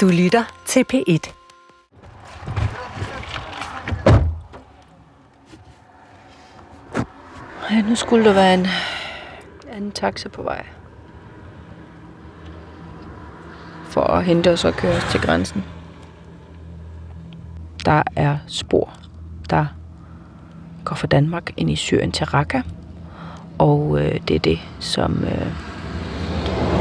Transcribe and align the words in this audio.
Du 0.00 0.08
lytter 0.08 0.44
til 0.66 0.84
P1. 0.92 1.32
Ja, 7.70 7.82
nu 7.82 7.94
skulle 7.94 8.24
der 8.24 8.32
være 8.32 8.54
en 8.54 8.66
anden 9.72 9.92
taxa 9.92 10.28
på 10.28 10.42
vej. 10.42 10.66
For 13.84 14.00
at 14.00 14.24
hente 14.24 14.52
os 14.52 14.64
og 14.64 14.72
køre 14.72 14.96
os 14.96 15.04
til 15.10 15.20
grænsen. 15.20 15.64
Der 17.84 18.02
er 18.16 18.38
spor, 18.46 18.92
der 19.50 19.66
går 20.84 20.96
fra 20.96 21.06
Danmark 21.06 21.50
ind 21.56 21.70
i 21.70 21.76
Syrien 21.76 22.12
til 22.12 22.26
Raqqa. 22.26 22.62
Og 23.58 23.98
øh, 24.00 24.20
det 24.28 24.36
er 24.36 24.40
det, 24.40 24.58
som, 24.78 25.24
øh, 25.24 25.52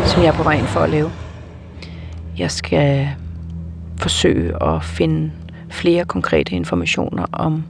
som 0.05 0.21
jeg 0.21 0.27
er 0.27 0.37
på 0.37 0.43
vej 0.43 0.53
ind 0.53 0.67
for 0.67 0.79
at 0.79 0.89
lave. 0.89 1.11
Jeg 2.39 2.51
skal 2.51 3.09
forsøge 3.97 4.63
at 4.63 4.83
finde 4.83 5.31
flere 5.69 6.05
konkrete 6.05 6.55
informationer 6.55 7.25
om 7.31 7.63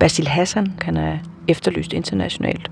Basil 0.00 0.28
Hassan. 0.28 0.72
Han 0.82 0.96
er 0.96 1.18
efterlyst 1.48 1.92
internationalt. 1.92 2.70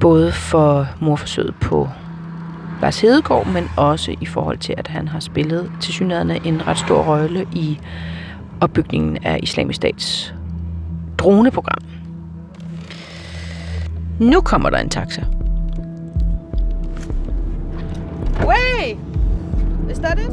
Både 0.00 0.32
for 0.32 0.86
morforsøget 1.00 1.54
på 1.60 1.88
Lars 2.82 3.00
Hedegaard, 3.00 3.46
men 3.46 3.70
også 3.76 4.14
i 4.20 4.26
forhold 4.26 4.58
til, 4.58 4.74
at 4.78 4.88
han 4.88 5.08
har 5.08 5.20
spillet 5.20 5.72
til 5.80 5.92
synligheden 5.92 6.30
en 6.44 6.66
ret 6.66 6.78
stor 6.78 7.02
rolle 7.02 7.46
i 7.52 7.78
opbygningen 8.60 9.18
af 9.24 9.40
Islamisk 9.42 9.76
Stats 9.76 10.34
droneprogram. 11.18 11.82
Nu 14.18 14.40
kommer 14.40 14.70
der 14.70 14.78
en 14.78 14.88
taxa. 14.88 15.24
Way! 18.44 19.09
Is 19.90 19.98
that 19.98 20.18
it? 20.18 20.30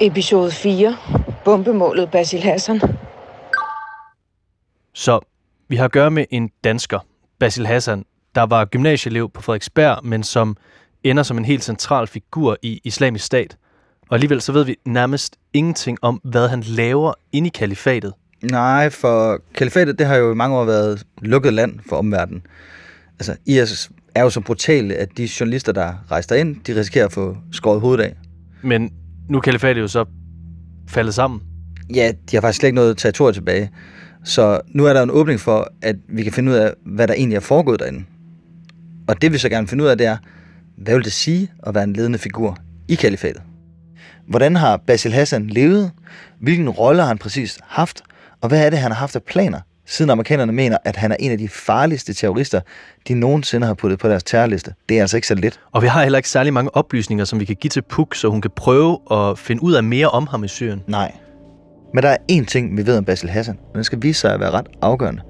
Episode 0.00 0.50
4. 0.50 0.96
Bombemålet 1.44 2.10
Basil 2.10 2.42
Hassan. 2.42 2.80
Så 4.94 5.20
vi 5.68 5.76
har 5.76 5.84
at 5.84 5.92
gøre 5.92 6.10
med 6.10 6.24
en 6.30 6.50
dansker, 6.64 6.98
Basil 7.38 7.66
Hassan, 7.66 8.04
der 8.34 8.42
var 8.42 8.64
gymnasieelev 8.64 9.30
på 9.30 9.42
Frederiksberg, 9.42 10.04
men 10.04 10.22
som 10.22 10.56
ender 11.04 11.22
som 11.22 11.38
en 11.38 11.44
helt 11.44 11.64
central 11.64 12.06
figur 12.06 12.56
i 12.62 12.80
islamisk 12.84 13.24
stat. 13.24 13.56
Og 14.08 14.14
alligevel 14.14 14.40
så 14.40 14.52
ved 14.52 14.64
vi 14.64 14.76
nærmest 14.84 15.36
ingenting 15.52 15.98
om, 16.02 16.20
hvad 16.24 16.48
han 16.48 16.60
laver 16.60 17.14
inde 17.32 17.46
i 17.46 17.50
kalifatet. 17.50 18.12
Nej, 18.42 18.90
for 18.90 19.40
kalifatet 19.54 19.98
det 19.98 20.06
har 20.06 20.16
jo 20.16 20.32
i 20.32 20.34
mange 20.34 20.56
år 20.56 20.64
været 20.64 21.06
lukket 21.22 21.52
land 21.52 21.78
for 21.88 21.96
omverdenen. 21.96 22.42
Altså, 23.18 23.36
IS 23.46 23.90
er 24.14 24.22
jo 24.22 24.30
så 24.30 24.40
brutale, 24.40 24.94
at 24.94 25.08
de 25.16 25.28
journalister, 25.40 25.72
der 25.72 25.92
rejser 26.10 26.36
ind, 26.36 26.56
de 26.64 26.76
risikerer 26.76 27.06
at 27.06 27.12
få 27.12 27.36
skåret 27.52 27.80
hovedet 27.80 28.04
af. 28.04 28.14
Men 28.62 28.90
nu 29.28 29.36
er 29.36 29.40
kalifatet 29.40 29.80
jo 29.80 29.88
så 29.88 30.04
faldet 30.88 31.14
sammen. 31.14 31.40
Ja, 31.94 32.12
de 32.30 32.36
har 32.36 32.40
faktisk 32.40 32.58
slet 32.58 32.68
ikke 32.68 32.74
noget 32.74 32.98
territorium 32.98 33.34
tilbage. 33.34 33.70
Så 34.24 34.60
nu 34.68 34.86
er 34.86 34.92
der 34.92 35.02
en 35.02 35.10
åbning 35.10 35.40
for, 35.40 35.72
at 35.82 35.96
vi 36.08 36.22
kan 36.22 36.32
finde 36.32 36.52
ud 36.52 36.56
af, 36.56 36.72
hvad 36.86 37.08
der 37.08 37.14
egentlig 37.14 37.36
er 37.36 37.40
foregået 37.40 37.80
derinde. 37.80 38.04
Og 39.08 39.22
det 39.22 39.32
vi 39.32 39.38
så 39.38 39.48
gerne 39.48 39.62
vil 39.62 39.68
finde 39.68 39.84
ud 39.84 39.88
af, 39.88 39.98
det 39.98 40.06
er, 40.06 40.16
hvad 40.76 40.94
vil 40.94 41.04
det 41.04 41.12
sige 41.12 41.50
at 41.66 41.74
være 41.74 41.84
en 41.84 41.92
ledende 41.92 42.18
figur 42.18 42.58
i 42.88 42.94
kalifatet? 42.94 43.42
Hvordan 44.28 44.56
har 44.56 44.76
Basil 44.76 45.12
Hassan 45.12 45.46
levet? 45.46 45.90
Hvilken 46.40 46.68
rolle 46.70 47.00
har 47.00 47.08
han 47.08 47.18
præcis 47.18 47.58
haft? 47.62 48.02
Og 48.42 48.48
hvad 48.48 48.66
er 48.66 48.70
det, 48.70 48.78
han 48.78 48.90
har 48.90 48.98
haft 48.98 49.16
af 49.16 49.22
planer, 49.22 49.60
siden 49.86 50.10
amerikanerne 50.10 50.52
mener, 50.52 50.78
at 50.84 50.96
han 50.96 51.12
er 51.12 51.16
en 51.20 51.30
af 51.32 51.38
de 51.38 51.48
farligste 51.48 52.14
terrorister, 52.14 52.60
de 53.08 53.14
nogensinde 53.14 53.66
har 53.66 53.74
puttet 53.74 53.98
på 53.98 54.08
deres 54.08 54.22
terrorliste? 54.22 54.74
Det 54.88 54.96
er 54.96 55.00
altså 55.00 55.16
ikke 55.16 55.26
så 55.26 55.34
lidt. 55.34 55.60
Og 55.72 55.82
vi 55.82 55.86
har 55.86 56.02
heller 56.02 56.18
ikke 56.18 56.28
særlig 56.28 56.52
mange 56.52 56.76
oplysninger, 56.76 57.24
som 57.24 57.40
vi 57.40 57.44
kan 57.44 57.56
give 57.56 57.68
til 57.68 57.82
Puk, 57.82 58.14
så 58.14 58.28
hun 58.28 58.40
kan 58.40 58.50
prøve 58.56 58.98
at 59.10 59.38
finde 59.38 59.62
ud 59.62 59.72
af 59.72 59.82
mere 59.82 60.08
om 60.08 60.26
ham 60.26 60.44
i 60.44 60.48
Syrien. 60.48 60.82
Nej. 60.86 61.12
Men 61.94 62.02
der 62.02 62.08
er 62.08 62.16
én 62.32 62.44
ting, 62.44 62.76
vi 62.76 62.86
ved 62.86 62.98
om 62.98 63.04
Basil 63.04 63.28
Hassan, 63.28 63.58
og 63.68 63.74
den 63.74 63.84
skal 63.84 64.02
vise 64.02 64.20
sig 64.20 64.34
at 64.34 64.40
være 64.40 64.50
ret 64.50 64.66
afgørende. 64.82 65.22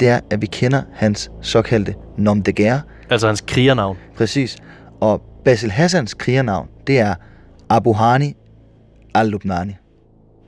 Det 0.00 0.08
er, 0.08 0.20
at 0.30 0.42
vi 0.42 0.46
kender 0.46 0.82
hans 0.94 1.30
såkaldte 1.42 1.94
nom 2.18 2.42
de 2.42 2.52
guerre. 2.52 2.80
Altså 3.10 3.26
hans 3.26 3.40
krigernavn. 3.40 3.96
Præcis. 4.16 4.56
Og 5.00 5.22
Basil 5.44 5.70
Hassans 5.70 6.14
krigernavn, 6.14 6.68
det 6.86 6.98
er 6.98 7.14
Abu 7.70 7.92
Hani 7.92 8.36
al-Lubnani. 9.14 9.76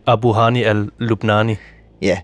Abu 0.07 0.33
Hani 0.33 0.63
al-Lubnani. 0.63 1.57
Ja. 2.03 2.19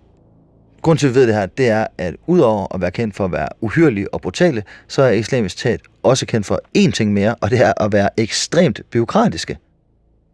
Grunden 0.82 0.98
til, 0.98 1.06
at 1.06 1.14
vi 1.14 1.20
ved 1.20 1.26
det 1.26 1.34
her, 1.34 1.46
det 1.46 1.68
er, 1.68 1.86
at 1.98 2.14
udover 2.26 2.74
at 2.74 2.80
være 2.80 2.90
kendt 2.90 3.16
for 3.16 3.24
at 3.24 3.32
være 3.32 3.48
uhyrlige 3.60 4.14
og 4.14 4.20
brutale, 4.20 4.62
så 4.88 5.02
er 5.02 5.10
islamisk 5.10 5.58
stat 5.58 5.80
også 6.02 6.26
kendt 6.26 6.46
for 6.46 6.60
én 6.78 6.90
ting 6.90 7.12
mere, 7.12 7.34
og 7.34 7.50
det 7.50 7.60
er 7.60 7.72
at 7.82 7.92
være 7.92 8.08
ekstremt 8.16 8.80
byråkratiske. 8.90 9.58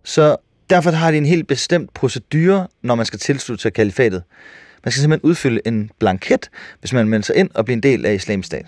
Så 0.04 0.36
derfor 0.70 0.90
har 0.90 1.10
de 1.10 1.16
en 1.16 1.26
helt 1.26 1.48
bestemt 1.48 1.94
procedure, 1.94 2.66
når 2.82 2.94
man 2.94 3.06
skal 3.06 3.18
tilslutte 3.18 3.62
sig 3.62 3.72
kalifatet. 3.72 4.22
Man 4.84 4.92
skal 4.92 5.00
simpelthen 5.00 5.30
udfylde 5.30 5.60
en 5.66 5.90
blanket, 5.98 6.50
hvis 6.80 6.92
man 6.92 7.08
melder 7.08 7.24
sig 7.24 7.36
ind 7.36 7.50
og 7.54 7.64
bliver 7.64 7.76
en 7.76 7.82
del 7.82 8.06
af 8.06 8.14
islamisk 8.14 8.46
stat. 8.46 8.66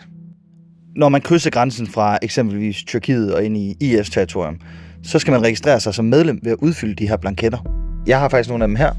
Når 0.97 1.09
man 1.09 1.21
krydser 1.21 1.51
grænsen 1.51 1.87
fra 1.87 2.19
eksempelvis 2.23 2.77
Tyrkiet 2.77 3.35
og 3.35 3.45
ind 3.45 3.57
i 3.57 3.77
IS-territorium, 3.81 4.61
så 5.03 5.19
skal 5.19 5.33
man 5.33 5.43
registrere 5.43 5.81
sig 5.81 5.95
som 5.95 6.05
medlem 6.05 6.41
ved 6.43 6.53
at 6.53 6.59
udfylde 6.61 6.95
de 6.95 7.09
her 7.09 7.17
blanketter. 7.17 7.59
Jeg 8.07 8.21
har 8.21 8.29
faktisk 8.29 8.49
nogle 8.49 8.65
af 8.65 8.69
dem 8.69 8.77
her. 8.77 8.93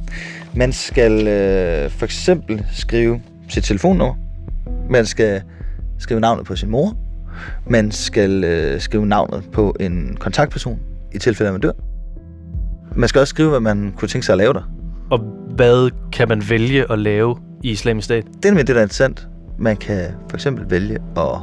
Man 0.53 0.73
skal 0.73 1.27
øh, 1.27 1.91
for 1.91 2.05
eksempel 2.05 2.65
skrive 2.71 3.21
sit 3.47 3.63
telefonnummer. 3.63 4.15
Man 4.89 5.05
skal 5.05 5.41
skrive 5.99 6.19
navnet 6.19 6.45
på 6.45 6.55
sin 6.55 6.69
mor. 6.69 6.97
Man 7.67 7.91
skal 7.91 8.43
øh, 8.43 8.81
skrive 8.81 9.05
navnet 9.05 9.43
på 9.53 9.75
en 9.79 10.17
kontaktperson, 10.19 10.79
i 11.13 11.19
tilfælde 11.19 11.47
af, 11.47 11.53
at 11.53 11.53
man 11.53 11.61
dør. 11.61 11.71
Man 12.95 13.09
skal 13.09 13.19
også 13.21 13.29
skrive, 13.29 13.49
hvad 13.49 13.59
man 13.59 13.93
kunne 13.97 14.09
tænke 14.09 14.25
sig 14.25 14.33
at 14.33 14.37
lave 14.37 14.53
der. 14.53 14.71
Og 15.11 15.19
hvad 15.55 15.91
kan 16.11 16.27
man 16.27 16.43
vælge 16.49 16.91
at 16.91 16.99
lave 16.99 17.37
i 17.63 17.71
islamisk 17.71 18.05
stat? 18.05 18.23
Det 18.37 18.45
er 18.45 18.49
nemlig 18.49 18.67
det, 18.67 18.75
der 18.75 18.81
er 18.81 18.85
interessant. 18.85 19.27
Man 19.57 19.77
kan 19.77 20.05
for 20.29 20.37
eksempel 20.37 20.69
vælge 20.69 20.95
at 21.17 21.39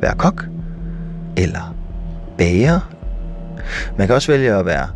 være 0.00 0.14
kok, 0.16 0.44
eller 1.36 1.76
bager. 2.38 2.92
Man 3.98 4.06
kan 4.06 4.16
også 4.16 4.32
vælge 4.32 4.54
at 4.54 4.66
være 4.66 4.88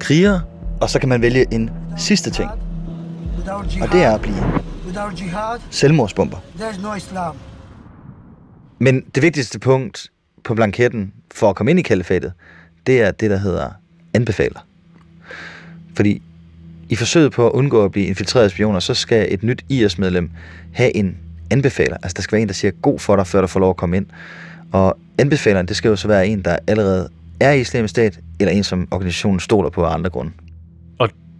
kriger, 0.00 0.40
og 0.80 0.90
så 0.90 0.98
kan 0.98 1.08
man 1.08 1.22
vælge 1.22 1.54
en 1.54 1.70
sidste 1.98 2.30
ting, 2.30 2.50
og 3.80 3.92
det 3.92 4.02
er 4.02 4.14
at 4.14 4.20
blive 4.20 4.44
selvmordsbomber. 5.70 6.38
Men 8.78 9.00
det 9.14 9.22
vigtigste 9.22 9.58
punkt 9.58 10.10
på 10.44 10.54
blanketten 10.54 11.12
for 11.34 11.50
at 11.50 11.56
komme 11.56 11.70
ind 11.70 11.78
i 11.78 11.82
kalifatet, 11.82 12.32
det 12.86 13.02
er 13.02 13.10
det, 13.10 13.30
der 13.30 13.36
hedder 13.36 13.70
anbefaler. 14.14 14.66
Fordi 15.96 16.22
i 16.88 16.96
forsøget 16.96 17.32
på 17.32 17.46
at 17.46 17.52
undgå 17.52 17.84
at 17.84 17.92
blive 17.92 18.06
infiltreret 18.06 18.44
af 18.44 18.50
spioner, 18.50 18.80
så 18.80 18.94
skal 18.94 19.26
et 19.30 19.42
nyt 19.42 19.64
IS-medlem 19.68 20.30
have 20.72 20.96
en 20.96 21.16
anbefaler. 21.50 21.96
Altså 22.02 22.14
der 22.16 22.22
skal 22.22 22.36
være 22.36 22.42
en, 22.42 22.48
der 22.48 22.54
siger 22.54 22.70
god 22.70 22.98
for 22.98 23.16
dig, 23.16 23.26
før 23.26 23.40
du 23.40 23.46
får 23.46 23.60
lov 23.60 23.70
at 23.70 23.76
komme 23.76 23.96
ind. 23.96 24.06
Og 24.72 24.98
anbefaleren, 25.18 25.68
det 25.68 25.76
skal 25.76 25.88
jo 25.88 25.96
så 25.96 26.08
være 26.08 26.26
en, 26.26 26.42
der 26.42 26.58
allerede 26.66 27.08
er 27.40 27.52
i 27.52 27.60
islamisk 27.60 27.90
stat, 27.90 28.20
eller 28.40 28.52
en, 28.52 28.64
som 28.64 28.88
organisationen 28.90 29.40
stoler 29.40 29.70
på 29.70 29.84
af 29.84 29.94
andre 29.94 30.10
grunde. 30.10 30.32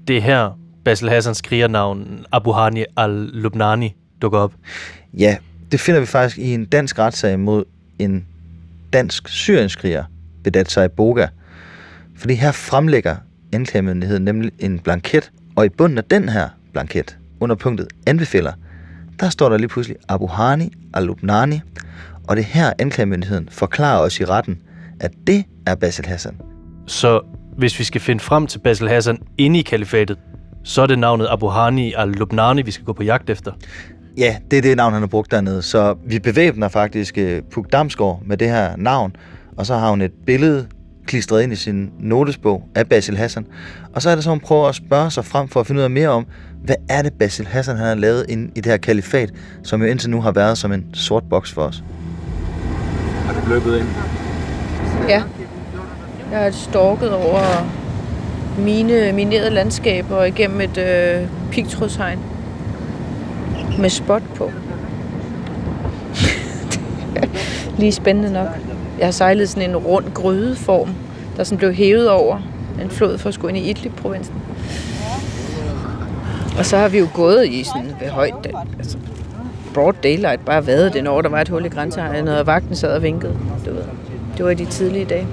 Det 0.08 0.16
er 0.16 0.20
her, 0.20 0.58
Basil 0.84 1.08
Hassans 1.08 1.42
krigernavn 1.42 2.24
Abu 2.32 2.52
Hani 2.52 2.84
al-Lubnani 2.96 3.96
dukker 4.22 4.38
op. 4.38 4.52
Ja, 5.14 5.36
det 5.72 5.80
finder 5.80 6.00
vi 6.00 6.06
faktisk 6.06 6.38
i 6.38 6.54
en 6.54 6.64
dansk 6.64 6.98
retssag 6.98 7.38
mod 7.38 7.64
en 7.98 8.26
dansk 8.92 9.28
syrienskriger, 9.28 10.04
Bedat 10.44 10.70
Sai 10.70 10.88
Boga. 10.88 11.26
Fordi 12.16 12.34
her 12.34 12.52
fremlægger 12.52 13.16
anklagemyndigheden 13.52 14.24
nemlig 14.24 14.52
en 14.58 14.78
blanket, 14.78 15.30
og 15.56 15.66
i 15.66 15.68
bunden 15.68 15.98
af 15.98 16.04
den 16.04 16.28
her 16.28 16.48
blanket, 16.72 17.18
under 17.40 17.56
punktet 17.56 17.88
anbefaler, 18.06 18.52
der 19.20 19.28
står 19.28 19.48
der 19.48 19.56
lige 19.58 19.68
pludselig 19.68 19.96
Abu 20.08 20.26
Hani 20.26 20.72
al-Lubnani, 20.94 21.60
og 22.28 22.36
det 22.36 22.42
er 22.42 22.46
her 22.46 22.72
anklagemyndigheden 22.78 23.48
forklarer 23.48 24.00
os 24.00 24.20
i 24.20 24.24
retten, 24.24 24.62
at 25.00 25.10
det 25.26 25.44
er 25.66 25.74
Basil 25.74 26.06
Hassan. 26.06 26.40
Så 26.86 27.20
hvis 27.56 27.78
vi 27.78 27.84
skal 27.84 28.00
finde 28.00 28.20
frem 28.20 28.46
til 28.46 28.58
Basil 28.58 28.88
Hassan 28.88 29.18
inde 29.38 29.58
i 29.58 29.62
kalifatet, 29.62 30.18
så 30.64 30.82
er 30.82 30.86
det 30.86 30.98
navnet 30.98 31.28
Abu 31.30 31.48
Hani 31.48 31.94
al-Lubnani, 31.96 32.62
vi 32.62 32.70
skal 32.70 32.84
gå 32.84 32.92
på 32.92 33.02
jagt 33.02 33.30
efter. 33.30 33.52
Ja, 34.18 34.36
det 34.50 34.56
er 34.56 34.62
det 34.62 34.76
navn, 34.76 34.92
han 34.92 35.02
har 35.02 35.06
brugt 35.06 35.30
dernede. 35.30 35.62
Så 35.62 35.96
vi 36.06 36.18
bevæbner 36.18 36.68
faktisk 36.68 37.18
uh, 37.20 37.38
Puk 37.52 37.72
Damsgaard 37.72 38.22
med 38.26 38.36
det 38.36 38.48
her 38.48 38.76
navn, 38.76 39.16
og 39.56 39.66
så 39.66 39.76
har 39.76 39.90
hun 39.90 40.00
et 40.00 40.12
billede 40.26 40.66
klistret 41.06 41.42
ind 41.42 41.52
i 41.52 41.56
sin 41.56 41.90
notesbog 42.00 42.68
af 42.74 42.86
Basil 42.86 43.16
Hassan. 43.16 43.46
Og 43.94 44.02
så 44.02 44.10
er 44.10 44.14
det 44.14 44.24
så, 44.24 44.30
hun 44.30 44.40
prøver 44.40 44.68
at 44.68 44.74
spørge 44.74 45.10
sig 45.10 45.24
frem 45.24 45.48
for 45.48 45.60
at 45.60 45.66
finde 45.66 45.78
ud 45.78 45.84
af 45.84 45.90
mere 45.90 46.08
om, 46.08 46.26
hvad 46.64 46.76
er 46.88 47.02
det 47.02 47.12
Basil 47.12 47.46
Hassan 47.46 47.76
han 47.76 47.86
har 47.86 47.94
lavet 47.94 48.26
inde 48.28 48.50
i 48.54 48.60
det 48.60 48.66
her 48.66 48.76
kalifat, 48.76 49.32
som 49.62 49.82
jo 49.82 49.88
indtil 49.88 50.10
nu 50.10 50.20
har 50.20 50.32
været 50.32 50.58
som 50.58 50.72
en 50.72 50.84
sort 50.94 51.24
boks 51.30 51.52
for 51.52 51.62
os. 51.62 51.84
Har 53.26 53.40
du 53.40 53.48
løbet 53.48 53.78
ind? 53.78 53.86
Ja. 55.08 55.22
Jeg 56.30 56.38
har 56.38 56.50
stalket 56.50 57.14
over 57.14 57.68
mine 58.58 59.12
minerede 59.12 59.50
landskaber 59.50 60.24
igennem 60.24 60.60
et 60.60 60.78
øh, 60.78 61.28
pigtrådshegn 61.50 62.18
med 63.78 63.90
spot 63.90 64.22
på. 64.34 64.50
lige 67.78 67.92
spændende 67.92 68.32
nok. 68.32 68.48
Jeg 68.98 69.06
har 69.06 69.12
sejlet 69.12 69.48
sådan 69.48 69.70
en 69.70 69.76
rund 69.76 70.04
grydeform, 70.14 70.88
der 71.36 71.44
sådan 71.44 71.58
blev 71.58 71.72
hævet 71.72 72.10
over 72.10 72.38
en 72.82 72.90
flod 72.90 73.18
for 73.18 73.28
at 73.28 73.34
skulle 73.34 73.56
ind 73.56 73.66
i 73.66 73.70
Idlib-provinsen. 73.70 74.34
Og 76.58 76.66
så 76.66 76.76
har 76.76 76.88
vi 76.88 76.98
jo 76.98 77.08
gået 77.14 77.46
i 77.46 77.64
sådan 77.64 77.92
ved 78.00 78.08
højt, 78.08 78.46
øh, 78.46 78.52
altså 78.78 78.98
broad 79.74 79.94
daylight, 80.02 80.44
bare 80.44 80.66
været 80.66 80.94
den 80.94 81.04
når 81.04 81.22
der 81.22 81.28
var 81.28 81.40
et 81.40 81.48
hul 81.48 81.64
i 81.64 81.68
grænsehegnet, 81.68 82.38
og 82.38 82.46
vagten 82.46 82.76
sad 82.76 82.92
og 82.96 83.02
vinkede. 83.02 83.38
Du 83.66 83.70
ved. 83.70 83.82
Det 84.36 84.44
var 84.44 84.50
i 84.50 84.54
de 84.54 84.64
tidlige 84.64 85.04
dage. 85.04 85.26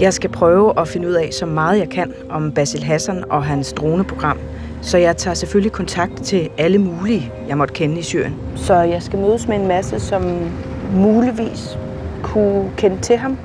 Jeg 0.00 0.14
skal 0.14 0.30
prøve 0.30 0.80
at 0.80 0.88
finde 0.88 1.08
ud 1.08 1.12
af 1.12 1.28
så 1.32 1.46
meget 1.46 1.78
jeg 1.78 1.88
kan 1.88 2.12
om 2.30 2.52
Basil 2.52 2.82
Hassan 2.82 3.24
og 3.30 3.44
hans 3.44 3.72
droneprogram, 3.72 4.38
så 4.82 4.98
jeg 4.98 5.16
tager 5.16 5.34
selvfølgelig 5.34 5.72
kontakt 5.72 6.22
til 6.22 6.48
alle 6.58 6.78
mulige, 6.78 7.32
jeg 7.48 7.58
måtte 7.58 7.74
kende 7.74 7.98
i 7.98 8.02
Syrien. 8.02 8.34
Så 8.56 8.74
jeg 8.74 9.02
skal 9.02 9.18
mødes 9.18 9.48
med 9.48 9.56
en 9.56 9.68
masse, 9.68 10.00
som 10.00 10.50
muligvis 10.94 11.78
kunne 12.22 12.70
kende 12.76 13.00
til 13.00 13.16
ham. 13.16 13.38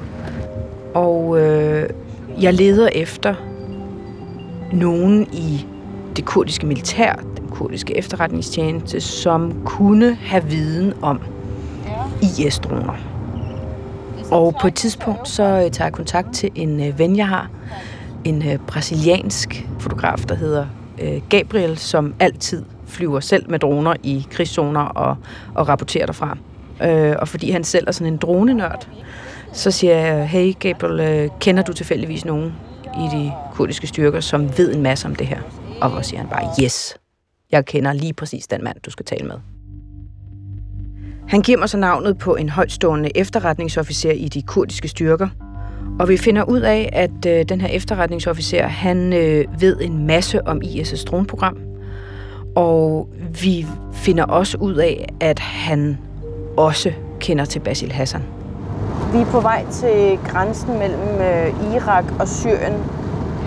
Og 0.93 1.39
øh, 1.39 1.89
jeg 2.41 2.53
leder 2.53 2.89
efter 2.95 3.35
nogen 4.73 5.27
i 5.33 5.65
det 6.15 6.25
kurdiske 6.25 6.65
militær, 6.65 7.13
den 7.13 7.47
kurdiske 7.47 7.97
efterretningstjeneste, 7.97 9.01
som 9.01 9.61
kunne 9.65 10.15
have 10.15 10.43
viden 10.43 10.93
om 11.01 11.19
IS-droner. 12.21 13.18
Og 14.31 14.55
på 14.61 14.67
et 14.67 14.75
tidspunkt 14.75 15.27
så 15.27 15.43
øh, 15.43 15.71
tager 15.71 15.85
jeg 15.85 15.93
kontakt 15.93 16.33
til 16.33 16.49
en 16.55 16.83
øh, 16.83 16.99
ven, 16.99 17.17
jeg 17.17 17.27
har, 17.27 17.49
en 18.23 18.49
øh, 18.49 18.57
brasiliansk 18.67 19.67
fotograf, 19.79 20.17
der 20.17 20.35
hedder 20.35 20.65
Gabriel, 21.29 21.77
som 21.77 22.13
altid 22.19 22.65
flyver 22.85 23.19
selv 23.19 23.49
med 23.49 23.59
droner 23.59 23.93
i 24.03 24.27
krigszoner 24.31 24.81
og, 24.81 25.17
og 25.55 25.67
rapporterer 25.67 26.05
derfra. 26.05 26.37
Øh, 26.83 27.15
og 27.19 27.27
fordi 27.27 27.51
han 27.51 27.63
selv 27.63 27.87
er 27.87 27.91
sådan 27.91 28.13
en 28.13 28.17
dronenørd, 28.17 28.87
så 29.53 29.71
siger 29.71 29.95
jeg, 29.95 30.27
hey 30.27 30.53
Gabriel, 30.59 31.29
kender 31.39 31.63
du 31.63 31.73
tilfældigvis 31.73 32.25
nogen 32.25 32.53
i 32.85 33.17
de 33.17 33.31
kurdiske 33.53 33.87
styrker, 33.87 34.19
som 34.19 34.57
ved 34.57 34.75
en 34.75 34.81
masse 34.83 35.07
om 35.07 35.15
det 35.15 35.27
her? 35.27 35.39
Og 35.81 36.03
så 36.03 36.09
siger 36.09 36.19
han 36.19 36.29
bare, 36.29 36.63
yes, 36.63 36.97
jeg 37.51 37.65
kender 37.65 37.93
lige 37.93 38.13
præcis 38.13 38.47
den 38.47 38.63
mand, 38.63 38.77
du 38.85 38.91
skal 38.91 39.05
tale 39.05 39.27
med. 39.27 39.35
Han 41.29 41.41
giver 41.41 41.57
mig 41.57 41.69
så 41.69 41.77
navnet 41.77 42.17
på 42.17 42.35
en 42.35 42.49
højtstående 42.49 43.17
efterretningsofficer 43.17 44.11
i 44.11 44.27
de 44.27 44.41
kurdiske 44.41 44.87
styrker, 44.87 45.27
og 45.99 46.09
vi 46.09 46.17
finder 46.17 46.43
ud 46.43 46.59
af, 46.59 46.89
at 46.93 47.25
øh, 47.27 47.45
den 47.49 47.61
her 47.61 47.67
efterretningsofficer, 47.67 48.67
han 48.67 49.13
øh, 49.13 49.45
ved 49.59 49.77
en 49.81 50.07
masse 50.07 50.47
om 50.47 50.61
IS' 50.63 51.05
droneprogram, 51.05 51.57
og 52.55 53.09
vi 53.43 53.65
finder 53.93 54.23
også 54.23 54.57
ud 54.57 54.75
af, 54.75 55.05
at 55.19 55.39
han 55.39 55.97
også 56.57 56.91
kender 57.19 57.45
til 57.45 57.59
Basil 57.59 57.91
Hassan. 57.91 58.21
Vi 59.13 59.17
er 59.17 59.25
på 59.25 59.39
vej 59.39 59.65
til 59.71 60.19
grænsen 60.27 60.79
mellem 60.79 61.21
øh, 61.21 61.75
Irak 61.75 62.05
og 62.19 62.27
Syrien, 62.27 62.73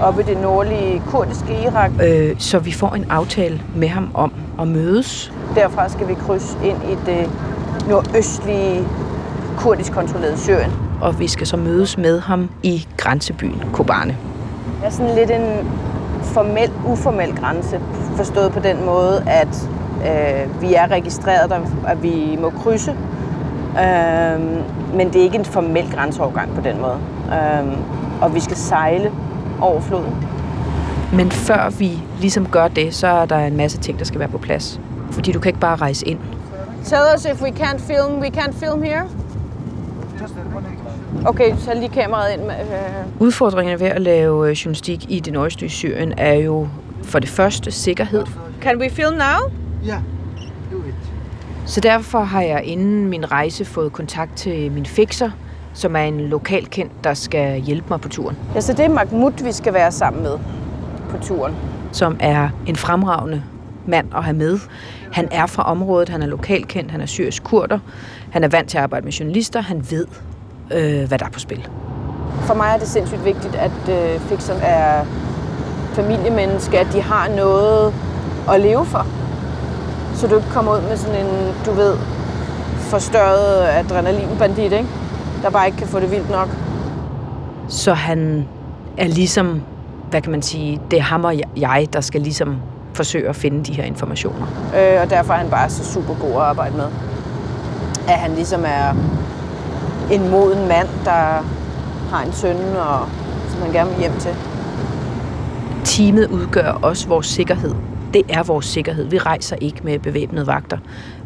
oppe 0.03 0.23
i 0.23 0.25
det 0.25 0.43
nordlige 0.43 1.03
kurdiske 1.07 1.63
Irak. 1.63 1.91
Øh, 2.03 2.39
så 2.39 2.59
vi 2.59 2.73
får 2.73 2.91
en 2.91 3.07
aftale 3.11 3.63
med 3.77 3.89
ham 3.89 4.11
om 4.15 4.33
at 4.61 4.69
mødes. 4.69 5.33
Derfra 5.55 5.89
skal 5.89 6.09
vi 6.09 6.15
krydse 6.15 6.57
ind 6.65 6.79
i 6.83 7.11
det 7.11 7.31
nordøstlige 7.89 8.85
kurdisk 9.57 9.93
kontrollerede 9.93 10.39
Syrien. 10.39 10.73
Og 11.01 11.21
vi 11.21 11.29
skal 11.29 11.47
så 11.47 11.57
mødes 11.57 11.99
med 11.99 12.21
ham 12.21 12.51
i 12.63 12.87
grænsebyen 12.97 13.63
Kobane. 13.73 14.17
Det 14.81 14.87
er 14.87 14.91
sådan 14.91 15.15
lidt 15.15 15.31
en 15.31 15.69
formel, 16.23 16.71
uformel 16.87 17.37
grænse, 17.37 17.81
forstået 18.17 18.53
på 18.53 18.61
den 18.61 18.85
måde, 18.85 19.25
at 19.27 19.69
øh, 19.97 20.63
vi 20.63 20.75
er 20.75 20.91
registreret, 20.91 21.51
der, 21.51 21.61
at 21.87 22.03
vi 22.03 22.39
må 22.41 22.51
krydse, 22.51 22.91
øh, 22.91 24.41
men 24.97 25.07
det 25.07 25.17
er 25.17 25.23
ikke 25.23 25.39
en 25.39 25.45
formel 25.45 25.93
grænseovergang 25.95 26.55
på 26.55 26.61
den 26.61 26.81
måde. 26.81 26.99
Øh, 27.33 27.73
og 28.23 28.35
vi 28.35 28.41
skal 28.41 28.57
sejle 28.57 29.13
over 29.61 29.81
floden. 29.81 30.15
Men 31.13 31.31
før 31.31 31.71
vi 31.79 31.99
ligesom 32.21 32.47
gør 32.47 32.69
det, 32.69 32.95
så 32.95 33.07
er 33.07 33.27
der 33.27 33.39
en 33.39 33.57
masse 33.57 33.79
ting, 33.79 33.99
der 33.99 34.05
skal 34.05 34.19
være 34.21 34.29
på 34.29 34.39
plads. 34.39 34.81
Fordi 35.11 35.33
du 35.33 35.41
kan 35.41 35.49
ikke 35.49 35.61
bare 35.61 35.77
rejse 35.77 36.09
ind. 36.09 36.19
Tell 36.85 37.03
us 37.17 37.25
if 37.25 37.43
we 37.43 37.51
can't 37.51 37.81
film, 37.81 38.21
we 38.21 38.31
can't 38.31 38.55
film 38.55 38.83
here. 38.83 39.09
Okay, 41.27 41.57
så 41.59 41.75
lige 41.75 41.89
kameraet 41.89 42.33
ind 42.33 42.41
med... 42.41 42.55
Øh. 42.61 43.21
Udfordringerne 43.21 43.81
ved 43.81 43.87
at 43.87 44.01
lave 44.01 44.49
øh, 44.49 44.53
journalistik 44.53 45.07
i 45.11 45.21
det 45.21 45.33
nordøstlige 45.33 45.71
Syrien 45.71 46.15
er 46.17 46.35
jo 46.35 46.69
for 47.03 47.19
det 47.19 47.29
første 47.29 47.71
sikkerhed. 47.71 48.25
Can 48.61 48.81
we 48.81 48.91
film 48.91 49.13
now? 49.15 49.53
Yeah, 49.89 50.01
do 50.73 50.77
it. 50.77 50.95
Så 51.67 51.81
derfor 51.81 52.21
har 52.21 52.43
jeg 52.43 52.65
inden 52.65 53.07
min 53.09 53.33
rejse 53.33 53.65
fået 53.65 53.93
kontakt 53.93 54.37
til 54.37 54.73
min 54.73 54.87
fixer, 54.87 55.31
som 55.75 55.97
er 55.97 56.01
en 56.01 56.21
lokalkendt, 56.21 56.93
der 57.05 57.15
skal 57.15 57.61
hjælpe 57.61 57.87
mig 57.91 58.01
på 58.01 58.09
turen. 58.09 58.37
Ja, 58.55 58.61
så 58.61 58.73
det 58.73 58.85
er 58.85 58.89
Mahmoud, 58.89 59.45
vi 59.45 59.53
skal 59.53 59.75
være 59.75 59.93
sammen 59.93 60.23
med 60.23 60.39
på 61.11 61.19
turen. 61.19 61.55
Som 61.93 62.17
er 62.21 62.49
en 62.67 62.77
fremragende 62.77 63.43
mand 63.87 64.15
at 64.15 64.25
have 64.25 64.37
med. 64.37 64.59
Han 65.13 65.29
er 65.31 65.47
fra 65.47 65.63
området, 65.63 66.09
han 66.09 66.23
er 66.23 66.27
lokalkendt, 66.27 66.91
han 66.91 67.01
er 67.01 67.07
syrisk 67.07 67.45
kurder. 67.45 67.79
Han 68.31 68.45
er 68.45 68.49
vant 68.49 68.69
til 68.69 68.79
at 68.79 68.83
arbejde 68.83 69.05
med 69.05 69.13
journalister, 69.13 69.61
han 69.61 69.87
ved, 69.91 70.07
øh, 70.73 71.09
hvad 71.09 71.19
der 71.19 71.27
er 71.27 71.31
på 71.31 71.41
spil. 71.41 71.69
For 72.41 72.55
mig 72.55 72.73
er 72.75 72.79
det 72.79 72.89
sindssygt 72.89 73.25
vigtigt, 73.25 73.55
at 73.55 73.89
øh, 73.89 74.21
fixeren 74.21 74.61
er 74.63 75.05
familiemenneske, 75.93 76.79
at 76.79 76.87
de 76.93 77.03
har 77.03 77.29
noget 77.29 77.95
at 78.53 78.61
leve 78.61 78.87
for. 78.87 79.07
Så 80.15 80.27
du 80.27 80.37
ikke 80.37 80.49
kommer 80.51 80.77
ud 80.77 80.81
med 80.89 80.97
sådan 80.97 81.27
en, 81.27 81.55
du 81.67 81.73
ved, 81.73 81.97
forstørret 82.79 83.69
adrenalinbandit, 83.69 84.73
ikke? 84.73 84.89
der 85.43 85.51
bare 85.51 85.67
ikke 85.67 85.79
kan 85.79 85.87
få 85.87 86.01
det 86.01 86.11
vildt 86.11 86.31
nok. 86.31 86.49
Så 87.69 87.95
han 87.95 88.49
er 88.97 89.09
ligesom, 89.09 89.63
hvad 90.11 90.23
kan 90.23 90.31
man 90.33 90.43
sige, 90.43 90.81
det 90.91 90.99
er 90.99 91.03
ham 91.03 91.25
og 91.25 91.35
jeg, 91.57 91.89
der 91.93 92.01
skal 92.01 92.21
ligesom 92.21 92.57
forsøge 92.95 93.29
at 93.29 93.37
finde 93.37 93.65
de 93.65 93.73
her 93.73 93.85
informationer. 93.85 94.47
Øh, 94.77 95.03
og 95.03 95.11
derfor 95.11 95.33
er 95.33 95.39
han 95.39 95.51
bare 95.51 95.71
så 95.71 95.85
super 95.93 96.15
god 96.15 96.31
at 96.31 96.41
arbejde 96.41 96.77
med. 96.77 96.87
At 98.09 98.15
han 98.15 98.35
ligesom 98.35 98.65
er 98.67 98.95
en 100.11 100.31
moden 100.31 100.69
mand, 100.69 100.89
der 101.05 101.45
har 102.11 102.23
en 102.27 102.33
søn, 102.33 102.57
og 102.77 103.09
som 103.49 103.63
han 103.63 103.73
gerne 103.73 103.91
vil 103.91 103.99
hjem 103.99 104.13
til. 104.19 104.31
Teamet 105.85 106.27
udgør 106.31 106.79
også 106.83 107.09
vores 107.09 107.27
sikkerhed. 107.27 107.75
Det 108.15 108.23
er 108.29 108.43
vores 108.43 108.67
sikkerhed. 108.67 109.05
Vi 109.05 109.19
rejser 109.19 109.57
ikke 109.61 109.81
med 109.85 109.99
bevæbnede 109.99 110.47
vagter, 110.47 110.79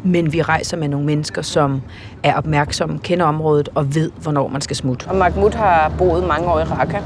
men 0.03 0.33
vi 0.33 0.41
rejser 0.41 0.77
med 0.77 0.87
nogle 0.87 1.05
mennesker, 1.05 1.41
som 1.41 1.81
er 2.23 2.33
opmærksomme, 2.33 2.99
kender 2.99 3.25
området 3.25 3.69
og 3.75 3.95
ved, 3.95 4.11
hvornår 4.21 4.47
man 4.47 4.61
skal 4.61 4.75
smutte. 4.75 5.07
Og 5.09 5.15
Mahmoud 5.15 5.51
har 5.51 5.91
boet 5.97 6.27
mange 6.27 6.47
år 6.47 6.59
i 6.59 6.63
Raqqa 6.63 6.99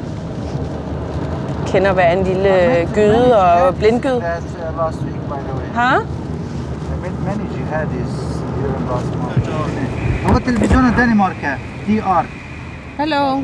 Kender 1.70 1.92
hver 1.92 2.10
en 2.12 2.24
lille 2.24 2.52
gyde 2.94 3.38
og 3.42 3.74
blindgyde. 3.74 4.18
That's 4.18 4.70
uh, 4.70 4.76
last 4.82 4.98
week, 5.02 5.20
by 5.32 5.40
the 5.46 5.54
way. 5.58 5.66
Ha? 5.74 5.92
I 5.96 6.96
met 7.04 7.14
many 7.28 7.46
jihadis 7.56 8.12
during 8.60 8.84
last 8.90 9.10
month. 9.16 9.36
هو 10.26 10.38
تلفزيون 10.38 10.84
الدنمارك 10.84 11.58
دي 11.86 12.02
ار 12.02 12.26
Hello. 12.98 13.42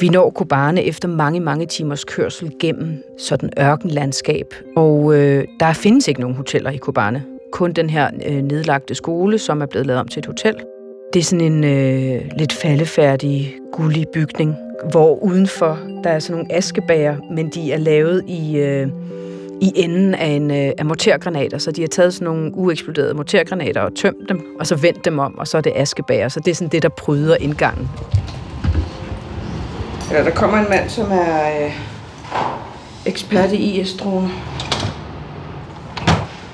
Vi 0.00 0.08
når 0.08 0.30
Kobane 0.30 0.82
efter 0.82 1.08
mange, 1.08 1.40
mange 1.40 1.66
timers 1.66 2.04
kørsel 2.04 2.52
gennem 2.60 3.02
sådan 3.18 3.50
ørkenlandskab, 3.60 4.54
og 4.76 5.14
øh, 5.14 5.44
der 5.60 5.72
findes 5.72 6.08
ikke 6.08 6.20
nogen 6.20 6.36
hoteller 6.36 6.70
i 6.70 6.76
Kobane. 6.76 7.24
Kun 7.52 7.72
den 7.72 7.90
her 7.90 8.10
øh, 8.26 8.42
nedlagte 8.42 8.94
skole, 8.94 9.38
som 9.38 9.62
er 9.62 9.66
blevet 9.66 9.86
lavet 9.86 10.00
om 10.00 10.08
til 10.08 10.18
et 10.20 10.26
hotel. 10.26 10.54
Det 11.13 11.19
er 11.19 11.23
sådan 11.23 11.53
en 11.53 11.63
øh, 11.63 12.21
lidt 12.37 12.53
faldefærdig, 12.53 13.55
gullig 13.71 14.07
bygning, 14.13 14.55
hvor 14.91 15.23
udenfor 15.23 15.79
der 16.03 16.09
er 16.09 16.19
sådan 16.19 16.35
nogle 16.35 16.55
askebæger, 16.55 17.17
men 17.31 17.49
de 17.49 17.73
er 17.73 17.77
lavet 17.77 18.23
i, 18.27 18.57
øh, 18.57 18.87
i 19.61 19.71
enden 19.75 20.15
af, 20.15 20.27
en, 20.27 20.51
øh, 20.51 20.71
af 20.77 20.85
mortergranater. 20.85 21.57
Så 21.57 21.71
de 21.71 21.81
har 21.81 21.87
taget 21.87 22.13
sådan 22.13 22.25
nogle 22.25 22.51
ueksploderede 22.53 23.13
mortergranater 23.13 23.81
og 23.81 23.95
tømt 23.95 24.29
dem, 24.29 24.45
og 24.59 24.67
så 24.67 24.75
vendt 24.75 25.05
dem 25.05 25.19
om, 25.19 25.37
og 25.37 25.47
så 25.47 25.57
er 25.57 25.61
det 25.61 25.73
askebæger. 25.75 26.29
Så 26.29 26.39
det 26.39 26.51
er 26.51 26.55
sådan 26.55 26.71
det, 26.71 26.83
der 26.83 26.89
bryder 26.89 27.35
indgangen. 27.35 27.89
Ja, 30.11 30.23
der 30.23 30.31
kommer 30.31 30.57
en 30.57 30.69
mand, 30.69 30.89
som 30.89 31.11
er 31.11 31.63
øh, 31.65 31.71
ekspert 33.05 33.51
i 33.51 33.79
IS-droner. 33.79 34.29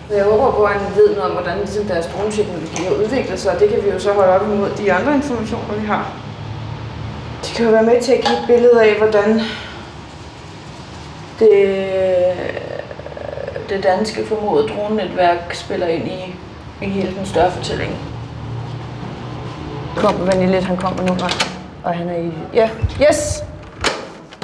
Jeg 0.10 0.24
håber 0.24 0.52
på, 0.52 0.64
at 0.64 0.74
han 0.74 0.96
ved 0.96 1.16
noget 1.16 1.24
om, 1.24 1.32
hvordan 1.32 1.58
ligesom 1.58 1.86
deres 1.86 2.06
droneteknologi 2.06 2.84
har 2.84 2.96
udviklet 3.04 3.40
sig, 3.40 3.54
og 3.54 3.60
det 3.60 3.70
kan 3.70 3.84
vi 3.84 3.90
jo 3.90 4.00
så 4.00 4.14
holde 4.14 4.32
op 4.32 4.48
imod 4.48 4.70
de 4.78 4.94
andre 4.94 5.16
informationer, 5.16 5.74
vi 5.80 5.86
har. 5.86 6.12
Det 7.44 7.54
kan 7.56 7.66
jo 7.66 7.72
være 7.72 7.84
med 7.84 8.02
til 8.02 8.12
at 8.12 8.22
give 8.22 8.40
et 8.40 8.44
billede 8.48 8.84
af, 8.84 8.98
hvordan 8.98 9.40
det, 11.40 11.78
det 13.70 13.84
danske 13.84 14.26
formodede 14.26 14.68
dronenetværk 14.68 15.54
spiller 15.54 15.88
ind 15.88 16.08
i, 16.08 16.36
i 16.82 16.90
hele 16.90 17.16
den 17.18 17.26
større 17.26 17.52
fortælling. 17.52 17.92
Kom, 19.96 20.16
vend 20.20 20.50
lidt, 20.50 20.64
han 20.64 20.78
kommer 20.78 21.04
nu. 21.04 21.14
Og 21.84 21.94
han 21.94 22.10
er 22.10 22.18
i... 22.18 22.32
Ja, 22.54 22.70
yes! 23.02 23.44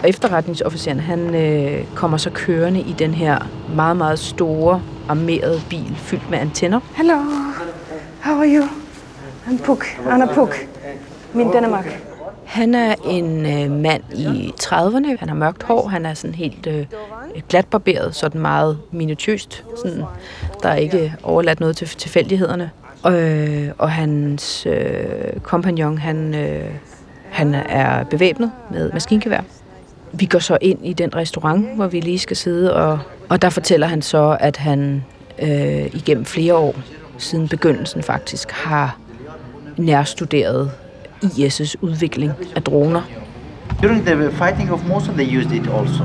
Og 0.04 0.10
efterretningsofficeren, 0.10 1.00
han 1.00 1.36
øh, 1.36 1.86
kommer 1.96 2.18
så 2.18 2.30
kørende 2.30 2.80
i 2.80 2.96
den 3.00 3.14
her 3.14 3.40
meget, 3.76 3.98
meget 3.98 4.20
store 4.20 4.82
armerede 5.12 5.62
bil, 5.70 5.96
fyldt 5.96 6.30
med 6.30 6.40
antenner. 6.40 6.80
Hello. 6.96 7.16
How 8.22 8.38
are 8.38 8.56
you? 8.56 8.64
I'm 9.48 9.64
Puk. 9.64 9.86
Anna 10.10 10.34
Puk. 10.34 10.56
Min 11.34 11.52
Danmark. 11.52 12.02
Han 12.46 12.76
er 12.76 12.96
en 13.06 13.46
øh, 13.46 13.72
mand 13.72 14.04
i 14.14 14.54
30'erne. 14.64 15.18
Han 15.20 15.30
har 15.30 15.36
mørkt 15.36 15.64
hår. 15.64 15.88
Han 15.88 16.06
er 16.06 16.14
sådan 16.14 16.36
helt 16.36 16.68
øh, 16.68 16.86
glatbarberet, 17.50 18.16
sådan 18.16 18.42
meget 18.42 18.80
minutiøst. 18.92 19.66
Sådan, 19.76 20.04
der 20.64 20.70
er 20.70 20.76
ikke 20.76 21.14
overladt 21.24 21.60
noget 21.60 21.78
til 21.78 21.88
tilfældighederne. 21.88 22.72
Øh, 23.08 23.70
og 23.78 23.92
hans 23.92 24.66
øh, 24.66 25.40
kompagnon, 25.44 25.98
han, 25.98 26.36
øh, 26.36 26.70
han 27.30 27.54
er 27.54 28.04
bevæbnet 28.04 28.52
med 28.72 28.92
maskingevær. 28.94 29.42
Vi 30.14 30.26
går 30.26 30.40
så 30.40 30.58
ind 30.62 30.86
i 30.86 30.94
den 30.94 31.16
restaurant, 31.16 31.76
hvor 31.76 31.88
vi 31.88 32.00
lige 32.00 32.20
skal 32.20 32.38
sidde, 32.38 32.74
og, 32.76 33.00
og 33.30 33.42
der 33.42 33.50
fortæller 33.50 33.88
han 33.88 34.02
så, 34.02 34.38
at 34.40 34.58
han 34.58 35.06
øh, 35.42 35.86
igennem 35.96 36.26
flere 36.26 36.56
år, 36.56 36.76
siden 37.18 37.48
begyndelsen 37.48 38.04
faktisk, 38.04 38.52
har 38.52 38.98
nærstuderet 39.78 40.72
IS' 41.24 41.76
udvikling 41.82 42.32
af 42.56 42.64
droner. 42.64 43.02
During 43.82 44.06
the 44.06 44.32
fighting 44.32 44.70
of 44.72 44.88
Mosul, 44.88 45.14
they 45.16 45.38
used 45.40 45.52
it 45.52 45.68
also. 45.68 46.04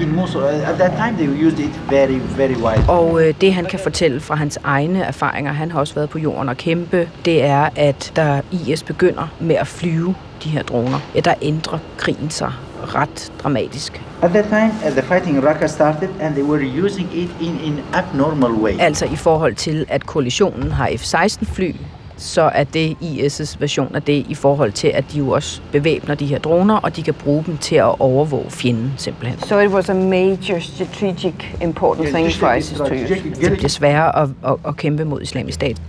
In 0.00 0.14
Mosul, 0.16 0.42
uh, 0.42 0.70
at 0.70 0.76
that 0.78 0.96
time, 0.96 1.16
they 1.16 1.46
used 1.46 1.58
it 1.58 1.70
very, 1.90 2.18
very 2.18 2.54
widely. 2.54 2.88
Og 2.88 3.22
øh, 3.22 3.34
det 3.40 3.54
han 3.54 3.64
kan 3.64 3.78
fortælle 3.78 4.20
fra 4.20 4.34
hans 4.34 4.58
egne 4.64 5.02
erfaringer, 5.02 5.52
han 5.52 5.70
har 5.70 5.80
også 5.80 5.94
været 5.94 6.10
på 6.10 6.18
jorden 6.18 6.48
og 6.48 6.56
kæmpe, 6.56 7.08
det 7.24 7.44
er, 7.44 7.68
at 7.76 8.12
da 8.16 8.40
IS 8.52 8.82
begynder 8.82 9.28
med 9.40 9.56
at 9.56 9.66
flyve 9.66 10.14
de 10.44 10.48
her 10.48 10.62
droner, 10.62 10.98
ja, 11.14 11.20
der 11.20 11.34
ændrer 11.42 11.78
krigen 11.96 12.30
sig 12.30 12.52
ret 12.82 13.32
dramatisk. 13.42 14.02
At 14.22 14.30
that 14.30 14.44
time, 14.44 14.72
uh, 14.86 14.90
the 14.90 15.02
fighting 15.02 15.36
in 15.36 15.42
Raqqa 15.42 15.66
started, 15.66 16.08
and 16.20 16.34
they 16.34 16.44
were 16.44 16.84
using 16.84 17.08
it 17.12 17.30
in 17.40 17.60
in 17.64 17.80
abnormal 17.94 18.50
way. 18.50 18.72
Altså 18.80 19.04
i 19.04 19.16
forhold 19.16 19.54
til, 19.54 19.86
at 19.88 20.06
koalitionen 20.06 20.72
har 20.72 20.90
F-16 20.96 21.54
fly, 21.54 21.74
så 22.16 22.42
er 22.42 22.64
det 22.64 22.96
IS' 23.02 23.56
version 23.58 23.94
af 23.94 24.02
det 24.02 24.26
i 24.28 24.34
forhold 24.34 24.72
til, 24.72 24.88
at 24.88 25.04
de 25.12 25.18
jo 25.18 25.30
også 25.30 25.60
bevæbner 25.72 26.14
de 26.14 26.26
her 26.26 26.38
droner, 26.38 26.76
og 26.76 26.96
de 26.96 27.02
kan 27.02 27.14
bruge 27.14 27.44
dem 27.46 27.58
til 27.58 27.76
at 27.76 28.00
overvåge 28.00 28.50
fjenden 28.50 28.92
simpelthen. 28.96 29.38
So 29.38 29.58
it 29.58 29.70
was 29.70 29.88
a 29.88 29.94
major 29.94 30.58
strategic 30.58 31.34
important 31.62 32.08
thing 32.08 32.32
for 32.32 32.52
ISIS 32.52 32.78
to 32.78 32.84
use. 32.84 33.14
Det 33.40 33.52
bliver 33.52 33.68
sværere 33.68 34.22
at, 34.22 34.28
at, 34.46 34.56
at 34.66 34.76
kæmpe 34.76 35.04
mod 35.04 35.22
islamisk 35.22 35.54
stat. 35.54 35.82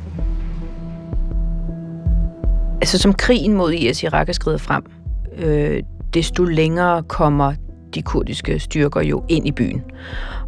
Altså 2.82 2.98
som 2.98 3.14
krigen 3.14 3.54
mod 3.54 3.74
IS 3.74 4.04
i 4.04 4.06
Irak 4.06 4.30
er 4.30 4.34
skrevet 4.34 4.62
frem, 4.62 4.84
øh, 5.38 5.84
desto 6.14 6.44
længere 6.44 7.04
kommer 7.04 7.54
de 7.98 8.02
kurdiske 8.02 8.60
styrker 8.60 9.02
jo 9.02 9.24
ind 9.30 9.48
i 9.48 9.52
byen. 9.52 9.82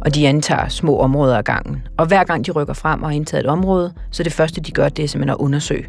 Og 0.00 0.14
de 0.14 0.28
antager 0.28 0.68
små 0.68 0.98
områder 0.98 1.38
ad 1.38 1.42
gangen. 1.42 1.82
Og 1.98 2.06
hver 2.06 2.24
gang 2.24 2.46
de 2.46 2.50
rykker 2.50 2.74
frem 2.74 3.02
og 3.02 3.08
har 3.08 3.16
indtaget 3.16 3.44
et 3.44 3.50
område, 3.50 3.92
så 4.10 4.22
det 4.22 4.32
første 4.32 4.60
de 4.60 4.70
gør, 4.70 4.88
det 4.88 5.04
er 5.04 5.08
simpelthen 5.08 5.30
at 5.30 5.36
undersøge 5.36 5.86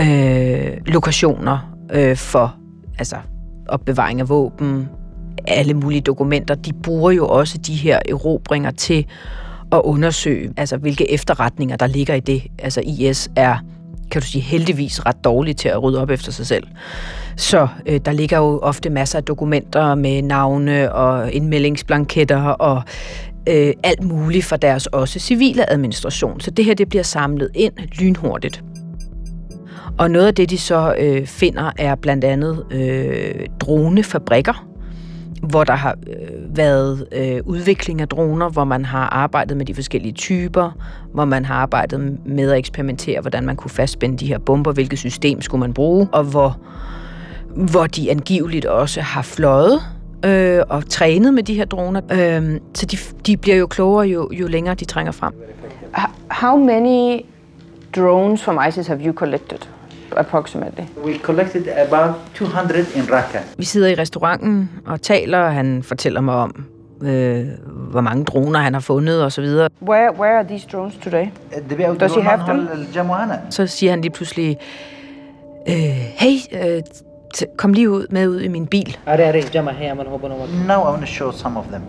øh, 0.00 0.76
lokationer 0.86 1.74
øh, 1.92 2.16
for 2.16 2.54
altså, 2.98 3.16
opbevaring 3.68 4.20
af 4.20 4.28
våben, 4.28 4.88
alle 5.46 5.74
mulige 5.74 6.00
dokumenter. 6.00 6.54
De 6.54 6.72
bruger 6.72 7.10
jo 7.10 7.28
også 7.28 7.58
de 7.58 7.74
her 7.74 7.98
erobringer 8.08 8.70
til 8.70 9.06
at 9.72 9.80
undersøge, 9.84 10.52
altså 10.56 10.76
hvilke 10.76 11.10
efterretninger, 11.10 11.76
der 11.76 11.86
ligger 11.86 12.14
i 12.14 12.20
det. 12.20 12.42
Altså 12.58 12.80
IS 12.84 13.30
er, 13.36 13.56
kan 14.10 14.20
du 14.22 14.26
sige, 14.26 14.42
heldigvis 14.42 15.06
ret 15.06 15.24
dårlig 15.24 15.56
til 15.56 15.68
at 15.68 15.82
rydde 15.82 16.02
op 16.02 16.10
efter 16.10 16.32
sig 16.32 16.46
selv. 16.46 16.64
Så 17.36 17.68
øh, 17.86 18.00
der 18.04 18.12
ligger 18.12 18.38
jo 18.38 18.58
ofte 18.58 18.90
masser 18.90 19.18
af 19.18 19.24
dokumenter 19.24 19.94
med 19.94 20.22
navne 20.22 20.92
og 20.92 21.32
indmeldingsblanketter 21.32 22.42
og 22.42 22.82
øh, 23.48 23.72
alt 23.82 24.02
muligt 24.02 24.44
for 24.44 24.56
deres 24.56 24.86
også 24.86 25.18
civile 25.18 25.72
administration. 25.72 26.40
Så 26.40 26.50
det 26.50 26.64
her 26.64 26.74
det 26.74 26.88
bliver 26.88 27.02
samlet 27.02 27.50
ind 27.54 27.72
lynhurtigt. 27.98 28.62
Og 29.98 30.10
noget 30.10 30.26
af 30.26 30.34
det, 30.34 30.50
de 30.50 30.58
så 30.58 30.94
øh, 30.98 31.26
finder, 31.26 31.72
er 31.78 31.94
blandt 31.94 32.24
andet 32.24 32.64
øh, 32.70 33.46
dronefabrikker, 33.60 34.67
hvor 35.42 35.64
der 35.64 35.72
har 35.72 35.94
øh, 36.06 36.56
været 36.56 37.06
øh, 37.12 37.40
udvikling 37.44 38.00
af 38.00 38.08
droner, 38.08 38.48
hvor 38.48 38.64
man 38.64 38.84
har 38.84 39.06
arbejdet 39.06 39.56
med 39.56 39.66
de 39.66 39.74
forskellige 39.74 40.12
typer, 40.12 40.70
hvor 41.12 41.24
man 41.24 41.44
har 41.44 41.54
arbejdet 41.54 42.26
med 42.26 42.50
at 42.50 42.58
eksperimentere, 42.58 43.20
hvordan 43.20 43.44
man 43.46 43.56
kunne 43.56 43.70
fastspænde 43.70 44.16
de 44.16 44.26
her 44.26 44.38
bomber, 44.38 44.72
hvilket 44.72 44.98
system 44.98 45.40
skulle 45.40 45.60
man 45.60 45.72
bruge, 45.72 46.08
og 46.12 46.24
hvor, 46.24 46.58
hvor 47.54 47.86
de 47.86 48.10
angiveligt 48.10 48.64
også 48.64 49.00
har 49.00 49.22
fløjet 49.22 49.80
øh, 50.24 50.60
og 50.68 50.88
trænet 50.88 51.34
med 51.34 51.42
de 51.42 51.54
her 51.54 51.64
droner. 51.64 52.00
Øh, 52.12 52.60
så 52.74 52.86
de, 52.86 52.96
de 53.26 53.36
bliver 53.36 53.56
jo 53.56 53.66
klogere, 53.66 54.06
jo, 54.06 54.30
jo 54.32 54.46
længere 54.46 54.74
de 54.74 54.84
trænger 54.84 55.12
frem. 55.12 55.32
How 56.30 56.56
many 56.56 57.20
drones 57.96 58.42
from 58.42 58.58
ISIS 58.68 58.86
have 58.86 59.00
you 59.06 59.12
collected, 59.12 59.58
approximately? 60.16 60.84
We 61.04 61.18
collected 61.18 61.68
about 61.68 62.14
200 62.34 62.96
in 62.96 63.02
Raqqa. 63.12 63.38
Vi 63.58 63.64
sidder 63.64 63.88
i 63.88 63.94
restauranten 63.94 64.70
og 64.86 65.02
taler, 65.02 65.38
og 65.38 65.52
han 65.52 65.82
fortæller 65.82 66.20
mig 66.20 66.34
om, 66.34 66.64
øh, 67.02 67.46
hvor 67.90 68.00
mange 68.00 68.24
droner 68.24 68.58
han 68.58 68.72
har 68.74 68.80
fundet 68.80 69.24
osv. 69.24 69.44
Where, 69.44 70.12
where 70.18 70.38
are 70.38 70.44
these 70.48 70.68
drones 70.72 70.94
today? 71.04 71.26
Does 72.00 72.14
he 72.14 72.22
have 72.22 72.40
them? 72.46 72.68
Så 73.50 73.66
siger 73.66 73.90
han 73.92 74.00
lige 74.00 74.12
pludselig, 74.12 74.56
øh, 75.68 75.74
hey, 76.16 76.36
øh, 76.52 76.82
kom 77.56 77.72
lige 77.72 77.90
ud 77.90 78.06
med 78.10 78.28
ud 78.28 78.40
i 78.40 78.48
min 78.48 78.66
bil. 78.66 78.96
Now 79.06 80.80
I 80.80 80.90
want 80.90 81.00
to 81.00 81.06
show 81.06 81.32
some 81.32 81.58
of 81.58 81.64
them. 81.66 81.82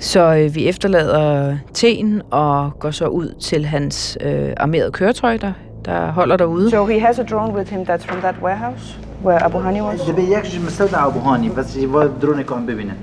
Så 0.00 0.34
øh, 0.34 0.54
vi 0.54 0.68
efterlader 0.68 1.56
teen 1.74 2.22
og 2.30 2.72
går 2.78 2.90
så 2.90 3.06
ud 3.06 3.34
til 3.40 3.64
hans 3.66 4.18
øh, 4.20 4.52
armerede 4.56 4.90
køretøj, 4.90 5.36
der, 5.36 5.52
der 5.85 6.11
holder 6.11 6.37
derude. 6.37 6.69
So 6.71 6.85
he 6.85 6.99
has 6.99 7.19
a 7.19 7.23
drone 7.23 7.53
with 7.53 7.69
him 7.69 7.85
that's 7.85 8.05
from 8.05 8.21
that 8.21 8.35
warehouse 8.41 8.97
where 9.23 9.43
Abu 9.45 9.57
Hani 9.59 9.81
was? 9.81 10.07
ده 10.07 10.13
بيكش 10.13 10.55
مستودع 10.55 11.05
ابو 11.05 11.19
هاني 11.19 11.49
بس 11.49 11.77
هو 11.77 12.07
درونك 12.21 12.51
عم 12.53 12.65
ببنى 12.65 12.93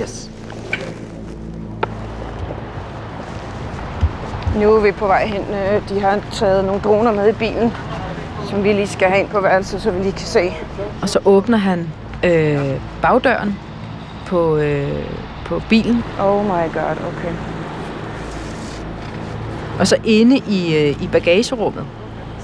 Yes. 0.00 0.30
Nu 4.56 4.74
er 4.76 4.80
vi 4.80 4.92
på 4.92 5.06
vej 5.06 5.26
hen. 5.26 5.42
Øh, 5.54 5.88
De 5.88 6.00
har 6.00 6.18
taget 6.32 6.64
nogle 6.64 6.80
droner 6.80 7.12
med 7.12 7.28
i 7.28 7.32
bilen, 7.32 7.72
som 8.50 8.64
vi 8.64 8.72
lige 8.72 8.86
skal 8.86 9.08
have 9.08 9.20
ind 9.20 9.28
på 9.28 9.40
værelset, 9.40 9.82
så 9.82 9.90
vi 9.90 9.98
lige 10.02 10.12
kan 10.12 10.26
se. 10.26 10.52
Og 11.02 11.08
så 11.08 11.18
åbner 11.24 11.56
han 11.58 11.88
øh, 12.24 12.80
bagdøren 13.02 13.58
på, 14.26 14.56
øh, 14.56 15.06
på 15.46 15.60
bilen, 15.68 16.04
Oh 16.20 16.44
my 16.44 16.48
god, 16.74 16.96
okay. 17.08 17.32
og 19.79 19.87
så 19.87 19.95
inde 20.05 20.37
i, 20.37 20.75
øh, 20.75 21.03
i 21.03 21.07
bagagerummet, 21.11 21.85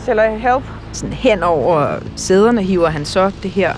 Shall 0.04 0.20
I 0.20 0.40
help? 0.40 0.64
sådan 0.94 1.14
hen 1.14 1.44
over 1.44 1.98
sæderne, 2.16 2.62
hiver 2.64 2.90
han 2.90 3.06
så 3.06 3.32
det 3.44 3.52
her, 3.52 3.74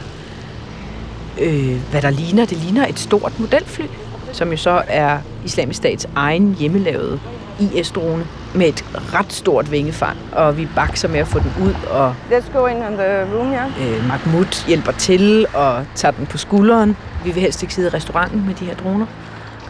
øh, 1.42 1.76
hvad 1.92 2.02
der 2.02 2.10
ligner, 2.10 2.46
det 2.46 2.58
ligner 2.58 2.88
et 2.88 3.00
stort 3.00 3.40
modelfly, 3.40 3.84
som 4.32 4.52
jo 4.52 4.58
så 4.58 4.82
er 4.88 5.18
Islamisk 5.46 5.78
Stats 5.78 6.08
egen 6.16 6.56
hjemmelavede 6.60 7.20
IS-drone 7.60 8.26
med 8.56 8.68
et 8.68 8.86
ret 9.14 9.34
stort 9.34 9.72
vingefang, 9.72 10.18
og 10.32 10.58
vi 10.58 10.68
bakser 10.76 11.08
med 11.08 11.20
at 11.20 11.28
få 11.28 11.40
den 11.40 11.52
ud, 11.64 11.74
og 11.92 12.16
Let's 12.32 12.58
go 12.58 12.66
in 12.66 12.76
on 12.76 12.94
the 12.94 13.36
room, 13.36 13.52
yeah? 13.54 13.98
øh, 13.98 14.08
Mahmoud 14.08 14.66
hjælper 14.68 14.92
til 14.92 15.46
og 15.54 15.86
tager 15.96 16.12
den 16.12 16.26
på 16.26 16.38
skulderen. 16.38 16.98
Vi 17.26 17.32
vil 17.32 17.42
helst 17.42 17.64
ikke 17.64 17.74
sidde 17.74 17.88
i 17.88 17.92
restauranten 17.92 18.46
med 18.48 18.54
de 18.56 18.66
her 18.66 18.76
droner, 18.76 19.06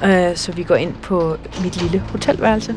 øh, 0.05 0.35
så 0.35 0.51
vi 0.51 0.63
går 0.63 0.75
ind 0.75 0.93
på 0.93 1.37
mit 1.63 1.81
lille 1.81 1.99
hotelværelse, 2.11 2.75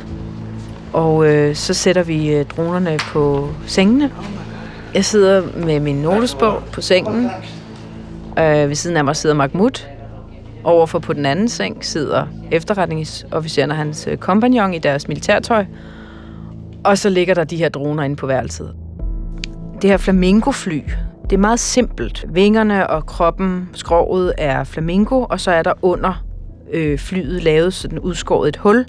og 0.97 1.27
øh, 1.27 1.55
så 1.55 1.75
sætter 1.75 2.03
vi 2.03 2.35
øh, 2.35 2.45
dronerne 2.45 2.99
på 2.99 3.49
sengene. 3.67 4.11
Jeg 4.95 5.05
sidder 5.05 5.43
med 5.57 5.81
min 5.81 5.97
notesbog 5.97 6.63
på 6.73 6.81
sengen. 6.81 7.31
Øh, 8.39 8.69
ved 8.69 8.75
siden 8.75 8.97
af 8.97 9.05
mig 9.05 9.17
sidder 9.17 9.37
Mahmoud. 9.37 9.87
Overfor 10.65 10.99
på 10.99 11.13
den 11.13 11.27
anden 11.27 11.49
seng 11.49 11.85
sidder 11.85 12.27
efterretningsofficeren 12.51 13.71
og 13.71 13.77
hans 13.77 14.07
øh, 14.07 14.17
kompagnon 14.17 14.75
i 14.75 14.79
deres 14.79 15.09
militærtøj. 15.09 15.65
Og 16.85 16.99
så 16.99 17.09
ligger 17.09 17.35
der 17.35 17.45
de 17.45 17.57
her 17.57 17.69
droner 17.69 18.03
inde 18.03 18.17
på 18.17 18.27
værelset. 18.27 18.75
Det 19.83 19.91
her 19.91 19.97
flamingofly, 19.97 20.81
det 21.23 21.33
er 21.33 21.41
meget 21.41 21.61
simpelt. 21.61 22.25
Vingerne 22.29 22.91
og 22.91 23.07
kroppen, 23.07 23.69
skroget 23.73 24.33
er 24.39 24.65
flamingo, 24.65 25.25
og 25.31 25.41
så 25.41 25.51
er 25.51 25.63
der 25.63 25.73
under 25.83 26.25
øh, 26.73 26.99
flyet 26.99 27.43
lavet 27.43 27.75
sådan 27.75 27.99
udskåret 27.99 28.49
et 28.49 28.57
hul, 28.57 28.87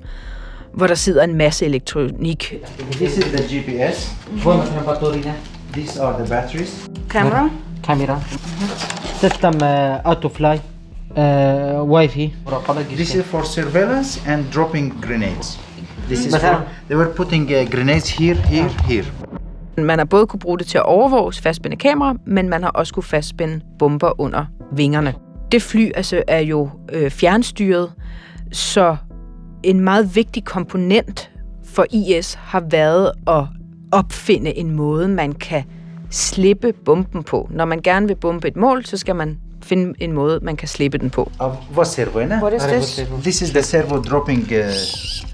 hvor 0.77 0.88
der 0.88 0.96
sidder 0.96 1.24
en 1.24 1.36
masse 1.36 1.65
elektronik. 1.65 2.55
This 2.91 3.17
is 3.17 3.24
the 3.24 3.43
GPS. 3.43 4.15
Mm-hmm. 4.31 5.31
These 5.74 6.01
are 6.01 6.24
the 6.24 6.29
batteries. 6.29 6.89
Camera. 7.10 7.50
Camera. 7.84 8.15
Mm-hmm. 8.15 9.19
System 9.19 9.53
uh, 9.55 10.12
autofly. 10.12 10.60
Uh, 11.17 11.91
wifi. 11.93 12.34
This 12.96 13.15
is 13.15 13.25
for 13.25 13.43
surveillance 13.43 14.22
and 14.27 14.46
dropping 14.53 15.01
grenades. 15.01 15.60
This 16.07 16.25
is 16.25 16.36
for, 16.36 16.65
they 16.88 16.98
were 16.98 17.13
putting 17.15 17.43
uh, 17.43 17.69
grenades 17.72 18.10
here, 18.10 18.36
here, 18.36 18.69
here. 18.88 19.05
Man 19.77 20.00
har 20.00 20.05
både 20.05 20.27
kunne 20.27 20.39
bruge 20.39 20.57
det 20.57 20.67
til 20.67 20.77
at 20.77 20.86
overvåge 20.86 21.34
fastspænde 21.34 21.77
kamera, 21.77 22.15
men 22.25 22.50
man 22.50 22.63
har 22.63 22.69
også 22.69 22.93
kunne 22.93 23.03
fastspænde 23.03 23.62
bomber 23.79 24.22
under 24.22 24.46
vingerne. 24.72 25.13
Det 25.51 25.62
fly 25.62 25.91
altså 25.96 26.24
er 26.27 26.39
jo 26.39 26.69
øh, 26.93 27.12
fjernstyret, 27.12 27.91
så 28.51 28.98
en 29.68 29.80
meget 29.80 30.16
vigtig 30.16 30.44
komponent 30.44 31.32
for 31.64 31.86
IS 31.90 32.34
har 32.34 32.64
været 32.70 33.12
at 33.28 33.44
opfinde 33.92 34.58
en 34.58 34.72
måde, 34.72 35.08
man 35.08 35.34
kan 35.34 35.64
slippe 36.10 36.74
bomben 36.86 37.24
på. 37.24 37.50
Når 37.52 37.66
man 37.66 37.82
gerne 37.82 38.08
vil 38.08 38.16
bombe 38.16 38.48
et 38.48 38.56
mål, 38.56 38.86
så 38.86 38.98
skal 38.98 39.16
man 39.16 39.38
finde 39.64 39.94
en 40.00 40.12
måde, 40.12 40.40
man 40.42 40.56
kan 40.56 40.68
slippe 40.68 40.98
den 40.98 41.10
på. 41.10 41.32
Og 41.40 41.56
hvad 41.74 42.00
er 42.00 42.42
What 42.42 42.54
is 42.54 42.64
this? 42.64 43.08
This 43.22 43.42
is 43.42 43.50
the 43.50 43.62
servo 43.62 43.98
dropping... 43.98 44.40
Uh... 44.52 44.58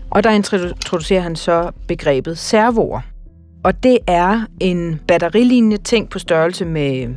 Og 0.09 0.23
der 0.23 0.29
introducerer 0.29 1.21
han 1.21 1.35
så 1.35 1.71
begrebet 1.87 2.37
servoer. 2.37 3.01
Og 3.63 3.83
det 3.83 3.97
er 4.07 4.41
en 4.59 4.99
batterilignende 5.07 5.77
ting 5.77 6.09
på 6.09 6.19
størrelse 6.19 6.65
med 6.65 7.07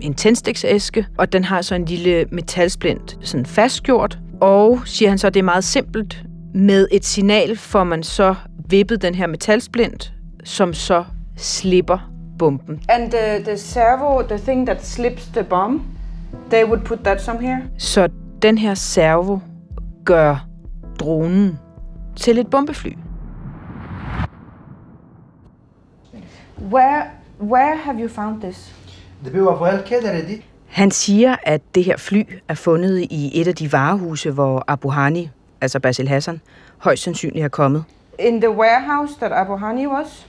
en 0.00 0.14
tændstiksæske, 0.14 1.06
og 1.18 1.32
den 1.32 1.44
har 1.44 1.62
så 1.62 1.74
en 1.74 1.84
lille 1.84 2.24
metalsplint 2.32 3.18
sådan 3.22 3.46
fastgjort. 3.46 4.18
Og 4.40 4.80
siger 4.84 5.08
han 5.08 5.18
så, 5.18 5.26
at 5.26 5.34
det 5.34 5.40
er 5.40 5.44
meget 5.44 5.64
simpelt. 5.64 6.24
Med 6.54 6.88
et 6.92 7.04
signal 7.04 7.56
får 7.56 7.84
man 7.84 8.02
så 8.02 8.34
vippet 8.68 9.02
den 9.02 9.14
her 9.14 9.26
metalsplint, 9.26 10.12
som 10.44 10.74
så 10.74 11.04
slipper 11.36 12.12
bomben. 12.38 12.82
And 12.88 13.10
the, 13.10 13.44
the 13.44 13.58
servo, 13.58 14.22
the 14.22 14.38
thing 14.38 14.66
that 14.66 14.86
slips 14.86 15.26
the 15.26 15.44
bomb, 15.44 15.82
they 16.50 16.64
would 16.64 16.84
put 16.84 16.98
that 16.98 17.22
somewhere. 17.22 17.62
Så 17.78 18.08
den 18.42 18.58
her 18.58 18.74
servo 18.74 19.38
gør 20.04 20.46
dronen 21.00 21.58
til 22.16 22.38
et 22.38 22.50
bombefly. 22.50 22.92
Where, 26.72 27.02
where 27.40 27.76
have 27.76 28.00
you 28.00 28.08
found 28.08 28.40
this? 28.40 28.74
Det 29.24 29.32
blev 29.32 29.58
Han 30.66 30.90
siger, 30.90 31.36
at 31.42 31.60
det 31.74 31.84
her 31.84 31.96
fly 31.96 32.22
er 32.48 32.54
fundet 32.54 32.98
i 33.10 33.40
et 33.40 33.48
af 33.48 33.54
de 33.54 33.72
varehuse, 33.72 34.30
hvor 34.30 34.64
Abu 34.68 34.88
Hani 34.88 35.30
altså 35.60 35.80
Basil 35.80 36.08
Hassan, 36.08 36.40
højst 36.78 37.02
sandsynligt 37.02 37.44
er 37.44 37.48
kommet. 37.48 37.84
In 38.18 38.40
the 38.40 38.50
warehouse 38.50 39.14
that 39.20 39.32
Abu 39.32 39.56
Hani 39.56 39.86
was? 39.86 40.26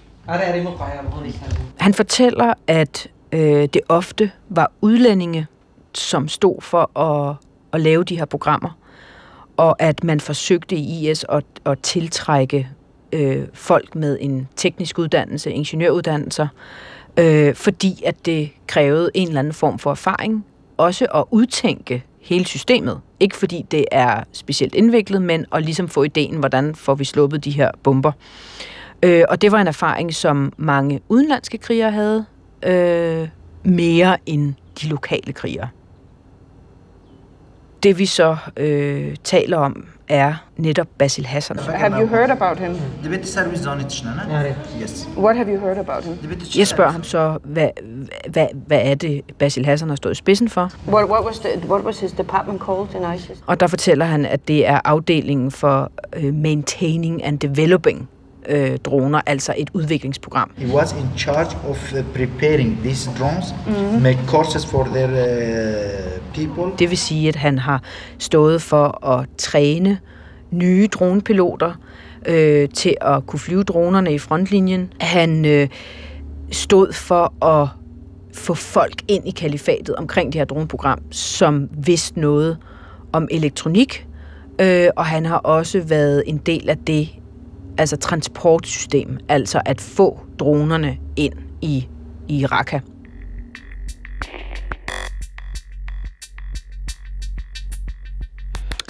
Han 1.79 1.93
fortæller, 1.93 2.53
at 2.67 3.07
øh, 3.31 3.39
det 3.73 3.81
ofte 3.89 4.31
var 4.49 4.71
udlændinge, 4.81 5.47
som 5.93 6.27
stod 6.27 6.61
for 6.61 6.99
at, 6.99 7.35
at 7.73 7.81
lave 7.81 8.03
de 8.03 8.17
her 8.17 8.25
programmer, 8.25 8.77
og 9.57 9.81
at 9.81 10.03
man 10.03 10.19
forsøgte 10.19 10.75
i 10.75 11.09
IS 11.09 11.25
at, 11.29 11.43
at 11.65 11.79
tiltrække 11.79 12.69
øh, 13.11 13.47
folk 13.53 13.95
med 13.95 14.17
en 14.21 14.47
teknisk 14.55 14.99
uddannelse, 14.99 15.51
ingeniøruddannelser, 15.51 16.47
øh, 17.17 17.55
fordi 17.55 18.03
at 18.05 18.25
det 18.25 18.51
krævede 18.67 19.11
en 19.13 19.27
eller 19.27 19.39
anden 19.39 19.53
form 19.53 19.79
for 19.79 19.91
erfaring, 19.91 20.45
også 20.81 21.05
at 21.15 21.23
udtænke 21.31 22.03
hele 22.21 22.45
systemet. 22.45 23.01
Ikke 23.19 23.37
fordi 23.37 23.65
det 23.71 23.85
er 23.91 24.23
specielt 24.31 24.75
indviklet, 24.75 25.21
men 25.21 25.45
at 25.51 25.63
ligesom 25.63 25.87
få 25.87 26.03
ideen, 26.03 26.35
hvordan 26.35 26.75
får 26.75 26.95
vi 26.95 27.05
sluppet 27.05 27.45
de 27.45 27.51
her 27.51 27.71
bomber. 27.83 28.11
Øh, 29.03 29.23
og 29.29 29.41
det 29.41 29.51
var 29.51 29.61
en 29.61 29.67
erfaring, 29.67 30.13
som 30.13 30.53
mange 30.57 31.01
udenlandske 31.09 31.57
krigere 31.57 31.91
havde, 31.91 32.25
øh, 32.65 33.27
mere 33.63 34.17
end 34.25 34.53
de 34.81 34.87
lokale 34.87 35.33
krigere 35.33 35.67
det 37.83 37.99
vi 37.99 38.05
så 38.05 38.35
øh, 38.57 39.15
taler 39.23 39.57
om, 39.57 39.85
er 40.07 40.33
netop 40.57 40.87
Basil 40.97 41.25
Hassan. 41.25 41.59
Have 41.59 42.01
you 42.01 42.07
heard 42.07 42.29
about 42.29 42.59
him? 42.59 42.71
Yes. 44.81 45.09
What 45.17 45.35
have 45.35 45.53
you 45.53 45.59
heard 45.59 45.77
about 45.77 46.05
him? 46.05 46.17
Jeg 46.57 46.67
spørger 46.67 46.91
ham 46.91 47.03
så, 47.03 47.37
hvad, 47.43 47.69
hvad, 48.29 48.47
hvad 48.67 48.79
er 48.83 48.95
det, 48.95 49.21
Basil 49.39 49.65
Hassan 49.65 49.89
har 49.89 49.95
stået 49.95 50.13
i 50.13 50.15
spidsen 50.15 50.49
for? 50.49 50.71
What, 50.87 51.09
what, 51.09 51.25
was, 51.25 51.39
the, 51.39 51.49
what 51.69 51.83
was 51.83 51.99
his 51.99 52.11
department 52.11 52.61
called 52.65 52.87
in 52.95 53.15
ISIS? 53.15 53.43
Og 53.47 53.59
der 53.59 53.67
fortæller 53.67 54.05
han, 54.05 54.25
at 54.25 54.47
det 54.47 54.67
er 54.67 54.79
afdelingen 54.85 55.51
for 55.51 55.91
uh, 56.17 56.33
Maintaining 56.33 57.23
and 57.23 57.39
Developing 57.39 58.09
øh, 58.49 58.77
droner, 58.77 59.21
altså 59.25 59.53
et 59.57 59.69
udviklingsprogram. 59.73 60.51
He 60.57 60.75
was 60.75 60.91
in 60.91 61.17
charge 61.17 61.57
of 61.69 61.93
uh, 61.93 61.99
preparing 62.13 62.77
these 62.83 63.09
drones, 63.19 63.45
make 64.01 64.19
courses 64.27 64.65
for 64.65 64.83
their 64.83 65.07
uh, 65.07 66.21
people. 66.33 66.77
Det 66.79 66.89
vil 66.89 66.97
sige, 66.97 67.27
at 67.29 67.35
han 67.35 67.59
har 67.59 67.83
stået 68.17 68.61
for 68.61 69.07
at 69.07 69.25
træne 69.37 69.97
nye 70.51 70.87
dronepiloter 70.87 71.73
øh, 72.25 72.69
til 72.69 72.95
at 73.01 73.25
kunne 73.25 73.39
flyve 73.39 73.63
dronerne 73.63 74.13
i 74.13 74.17
frontlinjen. 74.17 74.93
Han 74.99 75.45
øh, 75.45 75.67
stod 76.51 76.93
for 76.93 77.45
at 77.45 77.67
få 78.33 78.53
folk 78.53 79.01
ind 79.07 79.27
i 79.27 79.31
kalifatet 79.31 79.95
omkring 79.95 80.33
det 80.33 80.39
her 80.39 80.45
droneprogram, 80.45 80.99
som 81.11 81.69
vidste 81.85 82.19
noget 82.19 82.57
om 83.13 83.27
elektronik, 83.31 84.07
øh, 84.61 84.87
og 84.95 85.05
han 85.05 85.25
har 85.25 85.37
også 85.37 85.79
været 85.79 86.23
en 86.25 86.37
del 86.37 86.69
af 86.69 86.77
det 86.77 87.09
altså 87.77 87.97
transportsystem, 87.97 89.17
altså 89.29 89.61
at 89.65 89.81
få 89.81 90.19
dronerne 90.39 90.97
ind 91.15 91.33
i, 91.61 91.87
i 92.27 92.45
Raqqa. 92.45 92.79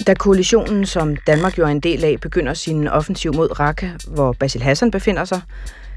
Da 0.06 0.14
koalitionen, 0.14 0.86
som 0.86 1.16
Danmark 1.26 1.58
jo 1.58 1.64
er 1.64 1.68
en 1.68 1.80
del 1.80 2.04
af, 2.04 2.16
begynder 2.20 2.54
sin 2.54 2.88
offensiv 2.88 3.34
mod 3.34 3.60
Raqqa, 3.60 3.90
hvor 4.06 4.32
Basil 4.32 4.62
Hassan 4.62 4.90
befinder 4.90 5.24
sig, 5.24 5.40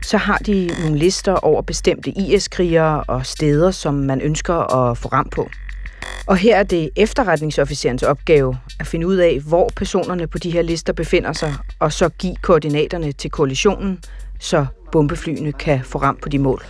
så 0.01 0.17
har 0.17 0.37
de 0.37 0.71
nogle 0.81 0.97
lister 0.97 1.33
over 1.33 1.61
bestemte 1.61 2.09
IS-krigere 2.09 3.03
og 3.03 3.25
steder, 3.25 3.71
som 3.71 3.93
man 3.93 4.21
ønsker 4.21 4.53
at 4.53 4.97
få 4.97 5.07
ramt 5.07 5.31
på. 5.31 5.49
Og 6.27 6.37
her 6.37 6.55
er 6.55 6.63
det 6.63 6.89
efterretningsofficerens 6.95 8.03
opgave 8.03 8.57
at 8.79 8.87
finde 8.87 9.07
ud 9.07 9.15
af, 9.15 9.39
hvor 9.47 9.69
personerne 9.75 10.27
på 10.27 10.37
de 10.37 10.51
her 10.51 10.61
lister 10.61 10.93
befinder 10.93 11.33
sig, 11.33 11.53
og 11.79 11.93
så 11.93 12.09
give 12.09 12.35
koordinaterne 12.41 13.11
til 13.11 13.31
koalitionen, 13.31 13.99
så 14.39 14.65
bombeflyene 14.91 15.51
kan 15.51 15.81
få 15.83 15.97
ram 15.97 16.17
på 16.21 16.29
de 16.29 16.39
mål. 16.39 16.65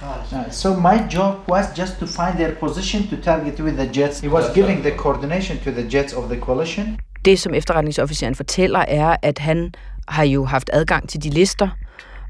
So 0.51 0.73
my 0.73 1.13
job 1.13 1.33
was 1.49 1.65
just 1.79 1.99
to 1.99 2.05
find 2.05 2.37
their 2.37 2.55
position 2.59 3.07
to 3.07 3.15
target 3.23 3.59
with 3.59 3.77
the 3.77 4.01
jets. 4.01 4.19
He 4.19 4.29
was 4.29 4.45
giving 4.53 4.81
the 4.81 4.97
coordination 4.97 5.57
to 5.57 5.71
the 5.71 5.97
jets 5.97 6.13
of 6.13 6.23
the 6.29 6.39
coalition. 6.39 6.97
Det, 7.25 7.39
som 7.39 7.53
efterretningsofficeren 7.53 8.35
fortæller, 8.35 8.79
er, 8.87 9.15
at 9.21 9.39
han 9.39 9.73
har 10.07 10.23
jo 10.23 10.45
haft 10.45 10.69
adgang 10.73 11.09
til 11.09 11.23
de 11.23 11.29
lister, 11.29 11.69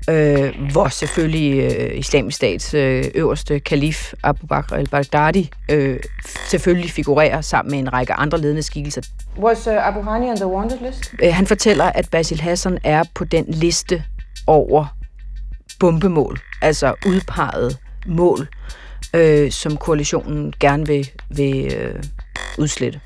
øh, 0.09 0.53
hvor 0.71 0.87
selvfølgelig 0.87 1.73
øh, 1.73 1.99
islamisk 1.99 2.35
stats 2.35 2.73
øh, 2.73 3.03
øverste 3.15 3.59
kalif 3.59 4.13
Abu 4.23 4.47
Bakr 4.47 4.73
al-Baghdadi 4.73 5.51
øh, 5.71 5.99
selvfølgelig 6.47 6.91
figurerer 6.91 7.41
sammen 7.41 7.71
med 7.71 7.79
en 7.79 7.93
række 7.93 8.13
andre 8.13 8.37
ledende 8.41 8.63
skikkelser. 8.63 9.01
Was 9.37 9.67
uh, 9.67 9.87
Abu 9.87 10.01
Hani 10.01 10.29
on 10.29 10.35
the 10.35 10.47
wanted 10.47 10.77
list? 10.87 11.13
Øh, 11.23 11.33
han 11.33 11.47
fortæller, 11.47 11.85
at 11.85 12.09
Basil 12.11 12.41
Hassan 12.41 12.77
er 12.83 13.03
på 13.15 13.23
den 13.23 13.45
liste 13.47 14.03
over 14.47 14.85
bombemål, 15.79 16.39
altså 16.61 16.93
udpeget 17.05 17.77
mål, 18.05 18.47
øh, 19.13 19.51
som 19.51 19.77
koalitionen 19.77 20.53
gerne 20.59 20.87
vil, 20.87 21.09
vil 21.29 21.73
øh, 21.73 22.03
udslette. 22.57 22.99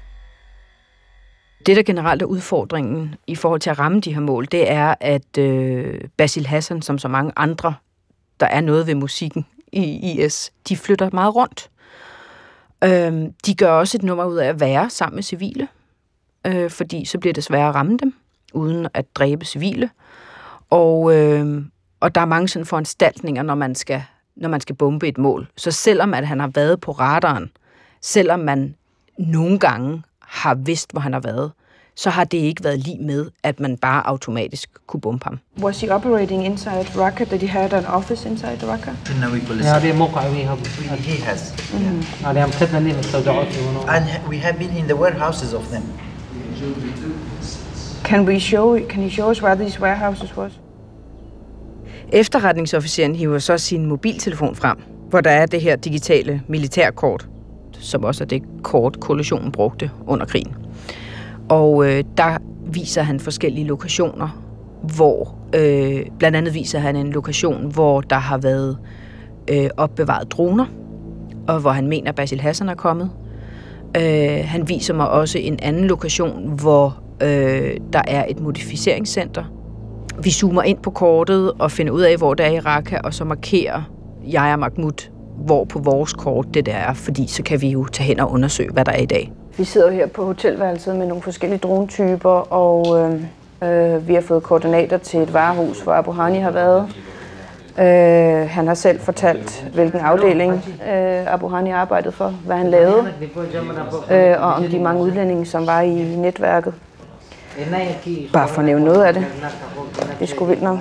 Det, 1.70 1.76
der 1.76 1.84
generelt 1.84 2.22
er 2.22 2.26
udfordringen 2.26 3.16
i 3.28 3.36
forhold 3.36 3.62
til 3.62 3.70
at 3.70 3.80
ramme 3.80 4.00
de 4.00 4.14
her 4.14 4.22
mål, 4.22 4.48
det 4.52 4.72
er, 4.72 4.96
at 5.00 5.38
øh, 5.38 6.02
Basil 6.18 6.46
Hassan, 6.48 6.82
som 6.82 6.98
så 6.98 7.08
mange 7.08 7.32
andre, 7.36 7.74
der 8.40 8.46
er 8.46 8.62
noget 8.62 8.88
ved 8.88 8.96
musikken 8.96 9.46
i 9.72 9.84
IS, 9.84 10.52
de 10.70 10.78
flytter 10.78 11.10
meget 11.14 11.36
rundt. 11.36 11.70
Øh, 12.84 13.30
de 13.46 13.56
gør 13.56 13.72
også 13.72 13.98
et 13.98 14.04
nummer 14.04 14.26
ud 14.26 14.38
af 14.38 14.48
at 14.48 14.60
være 14.60 14.90
sammen 14.90 15.16
med 15.16 15.24
civile, 15.24 15.68
øh, 16.48 16.70
fordi 16.70 17.06
så 17.06 17.20
bliver 17.20 17.34
det 17.34 17.44
sværere 17.44 17.70
at 17.70 17.76
ramme 17.76 17.98
dem, 17.98 18.14
uden 18.54 18.88
at 18.94 19.16
dræbe 19.16 19.46
civile. 19.46 19.90
Og, 20.70 21.16
øh, 21.16 21.64
og 22.00 22.16
der 22.16 22.22
er 22.22 22.26
mange 22.26 22.48
sådan 22.48 22.66
foranstaltninger, 22.66 23.44
når 23.44 23.56
man 23.56 23.76
skal, 23.76 24.04
når 24.36 24.50
man 24.50 24.62
skal 24.62 24.76
bombe 24.76 25.08
et 25.08 25.18
mål. 25.18 25.48
Så 25.58 25.72
selvom 25.72 26.14
at 26.14 26.28
han 26.28 26.40
har 26.40 26.48
været 26.48 26.82
på 26.82 26.92
radaren, 26.92 27.52
selvom 28.02 28.40
man 28.40 28.76
nogle 29.18 29.60
gange 29.60 30.04
har 30.20 30.56
vidst, 30.56 30.92
hvor 30.92 31.02
han 31.02 31.14
har 31.14 31.20
været, 31.20 31.52
så 31.99 32.11
har 32.11 32.25
det 32.25 32.39
ikke 32.39 32.65
været 32.65 32.79
lige 32.79 32.99
med, 32.99 33.31
at 33.43 33.61
man 33.61 33.77
bare 33.77 34.07
automatisk 34.07 34.71
kunne 34.87 35.01
bombe 35.01 35.25
ham. 35.25 35.39
Was 35.63 35.81
he 35.81 35.95
operating 35.95 36.45
inside 36.45 36.87
Raqqa? 36.97 37.25
Did 37.25 37.39
he 37.39 37.49
have 37.49 37.73
an 37.73 37.87
office 37.87 38.29
inside 38.29 38.59
Raqqa? 38.63 38.91
إنه 39.11 39.37
يقول 39.37 39.63
هذه 39.63 39.93
موقع 39.93 40.29
ويها 40.29 40.57
he 40.97 41.23
has. 41.23 41.53
هذه 42.25 42.41
عم 42.41 42.51
كتبنا 42.51 42.79
لي 42.79 42.99
مستودعات 42.99 43.47
And 43.89 44.29
we 44.29 44.37
have 44.37 44.59
been 44.59 44.77
in 44.77 44.87
the 44.89 44.97
warehouses 44.97 45.55
of 45.55 45.63
them. 45.71 45.83
Can 48.05 48.27
we 48.27 48.39
show? 48.39 48.79
Can 48.89 49.03
you 49.03 49.11
show 49.11 49.31
us 49.31 49.43
where 49.43 49.57
these 49.57 49.81
warehouses 49.81 50.37
was? 50.37 50.53
Efterretningsofficeren 52.13 53.15
hiver 53.15 53.39
så 53.39 53.59
sin 53.59 53.87
mobiltelefon 53.87 54.57
frem, 54.57 54.77
hvor 55.11 55.21
der 55.21 55.31
er 55.31 55.47
det 55.47 55.61
her 55.61 55.77
digitale 55.77 56.43
militærkort, 56.49 57.29
som 57.73 58.05
også 58.05 58.25
er 58.25 58.29
det 58.29 58.43
kort, 58.63 59.01
koalitionen 59.01 59.53
brugte 59.53 59.91
under 60.07 60.27
krigen. 60.27 60.55
Og 61.50 61.86
øh, 61.88 62.04
der 62.18 62.38
viser 62.66 63.02
han 63.02 63.20
forskellige 63.20 63.68
lokationer, 63.68 64.44
hvor 64.96 65.36
øh, 65.56 66.06
blandt 66.20 66.38
andet 66.38 66.54
viser 66.54 66.80
han 66.80 66.96
en 66.96 67.12
lokation, 67.12 67.72
hvor 67.72 68.02
der 68.02 68.16
har 68.16 68.38
været 68.38 68.78
øh, 69.52 69.70
opbevaret 69.78 70.32
droner, 70.32 70.66
og 71.48 71.60
hvor 71.60 71.72
han 71.72 71.88
mener, 71.88 72.12
Basil 72.12 72.42
Hassan 72.42 72.70
er 72.70 72.76
kommet. 72.76 73.10
Øh, 73.98 74.44
han 74.46 74.70
viser 74.70 74.94
mig 74.94 75.10
også 75.10 75.40
en 75.40 75.60
anden 75.62 75.86
lokation, 75.86 76.50
hvor 76.62 77.00
øh, 77.22 77.78
der 77.94 78.02
er 78.08 78.26
et 78.30 78.40
modificeringscenter. 78.40 79.44
Vi 80.24 80.32
zoomer 80.32 80.64
ind 80.64 80.78
på 80.78 80.92
kortet 80.92 81.52
og 81.60 81.72
finder 81.72 81.94
ud 81.94 82.02
af, 82.02 82.18
hvor 82.18 82.34
det 82.34 82.46
er 82.46 82.50
i 82.50 82.60
Raqqa, 82.60 82.98
og 83.04 83.14
så 83.14 83.26
markerer 83.26 83.82
jeg 84.28 84.54
og 84.54 84.60
Mahmoud, 84.60 85.10
hvor 85.46 85.66
på 85.66 85.80
vores 85.80 86.14
kort 86.14 86.48
det 86.54 86.66
der 86.66 86.74
er, 86.74 86.94
fordi 86.94 87.28
så 87.28 87.44
kan 87.44 87.62
vi 87.62 87.70
jo 87.70 87.86
tage 87.86 88.08
hen 88.08 88.20
og 88.20 88.32
undersøge, 88.32 88.70
hvad 88.74 88.86
der 88.86 88.92
er 88.92 89.02
i 89.02 89.06
dag. 89.06 89.32
Vi 89.60 89.64
sidder 89.64 89.88
jo 89.88 89.94
her 89.94 90.08
på 90.08 90.26
hotelværelset 90.26 90.96
med 90.96 91.08
nogle 91.08 91.24
forskellige 91.24 91.60
dronetyper, 91.60 92.54
og 92.54 93.00
øh, 93.00 93.94
øh, 93.96 94.08
vi 94.08 94.14
har 94.14 94.22
fået 94.22 94.44
koordinater 94.44 94.98
til 94.98 95.20
et 95.20 95.34
varehus, 95.34 95.82
hvor 95.82 95.94
Abu 95.94 96.12
Hani 96.12 96.40
har 96.40 96.52
været. 96.52 96.88
Øh, 97.80 98.50
han 98.50 98.68
har 98.68 98.74
selv 98.74 99.00
fortalt, 99.00 99.70
hvilken 99.74 100.00
afdeling 100.00 100.54
øh, 100.90 101.34
Abu 101.34 101.48
Hani 101.48 101.72
arbejdede 101.72 102.12
for, 102.12 102.28
hvad 102.46 102.56
han 102.56 102.70
lavede, 102.70 103.14
øh, 104.12 104.44
og 104.44 104.54
om 104.54 104.64
de 104.64 104.80
mange 104.80 105.02
udlændinge, 105.02 105.46
som 105.46 105.68
var 105.68 105.82
i 105.82 106.16
netværket. 106.16 106.74
Bare 108.34 108.48
for 108.48 108.60
at 108.60 108.66
nævne 108.66 108.86
noget 108.86 109.04
af 109.04 109.14
det. 109.14 109.26
Det 110.20 110.22
er 110.22 110.26
sgu 110.26 110.46
vildt 110.46 110.62
nok. 110.62 110.78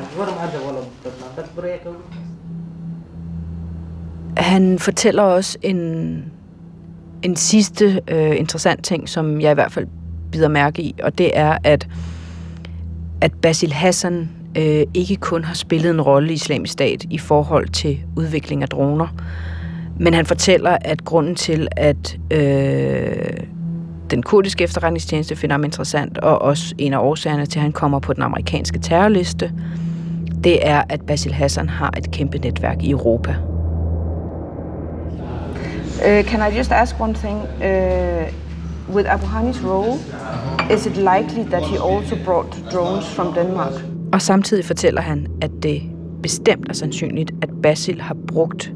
Han 4.37 4.79
fortæller 4.79 5.23
også 5.23 5.59
en, 5.63 6.33
en 7.23 7.37
sidste 7.37 8.01
øh, 8.09 8.39
interessant 8.39 8.85
ting, 8.85 9.09
som 9.09 9.41
jeg 9.41 9.51
i 9.51 9.55
hvert 9.55 9.73
fald 9.73 9.87
bider 10.33 10.49
mærke 10.49 10.83
i, 10.83 10.95
og 11.03 11.19
det 11.19 11.39
er, 11.39 11.59
at, 11.65 11.89
at 13.21 13.33
Basil 13.33 13.73
Hassan 13.73 14.31
øh, 14.57 14.83
ikke 14.95 15.17
kun 15.17 15.45
har 15.45 15.55
spillet 15.55 15.91
en 15.91 16.01
rolle 16.01 16.31
i 16.31 16.33
islamisk 16.33 16.73
stat 16.73 17.05
i 17.11 17.19
forhold 17.19 17.69
til 17.69 17.99
udvikling 18.17 18.63
af 18.63 18.69
droner, 18.69 19.09
men 20.01 20.15
han 20.15 20.27
fortæller, 20.27 20.79
at 20.81 21.05
grunden 21.05 21.35
til, 21.35 21.69
at 21.77 22.19
øh, 22.31 23.37
den 24.11 24.23
kurdiske 24.23 24.65
efterretningstjeneste 24.65 25.37
finder 25.37 25.55
ham 25.55 25.65
interessant, 25.65 26.19
og 26.19 26.43
også 26.43 26.75
en 26.79 26.93
af 26.93 26.99
årsagerne 26.99 27.47
til, 27.47 27.59
at 27.59 27.63
han 27.63 27.73
kommer 27.73 27.99
på 27.99 28.13
den 28.13 28.23
amerikanske 28.23 28.79
terrorliste, 28.79 29.53
det 30.45 30.69
er, 30.69 30.83
at 30.89 31.01
Basil 31.07 31.33
Hassan 31.33 31.69
har 31.69 31.95
et 31.99 32.11
kæmpe 32.11 32.39
netværk 32.39 32.83
i 32.83 32.91
Europa. 32.91 33.37
Uh, 35.99 36.23
can 36.23 36.53
I 36.53 36.57
just 36.57 36.73
ask 36.73 37.01
one 37.01 37.15
thing? 37.15 37.37
Uh, 37.63 38.31
with 38.95 39.07
Abu 39.07 39.27
Hani's 39.27 39.61
role, 39.61 39.99
is 40.71 40.87
it 40.87 40.97
likely 40.97 41.43
that 41.45 41.63
he 41.63 41.77
also 41.79 42.17
brought 42.25 42.71
drones 42.73 43.07
from 43.07 43.35
Denmark? 43.35 43.73
Og 44.13 44.23
samtidig 44.23 44.65
fortæller 44.65 45.01
han, 45.01 45.27
at 45.43 45.51
det 45.63 45.83
bestemt 46.23 46.69
er 46.69 46.73
sandsynligt, 46.73 47.33
at 47.43 47.49
Basil 47.63 48.01
har 48.01 48.17
brugt 48.27 48.73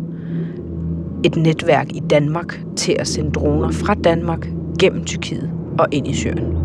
et 1.25 1.37
netværk 1.37 1.87
i 1.95 2.01
Danmark 2.11 2.61
til 2.77 2.97
at 2.99 3.07
sende 3.07 3.31
droner 3.31 3.71
fra 3.71 3.95
Danmark 3.95 4.49
gennem 4.79 5.05
Tyrkiet 5.05 5.51
og 5.79 5.87
ind 5.93 6.07
i 6.07 6.15
Syrien. 6.15 6.57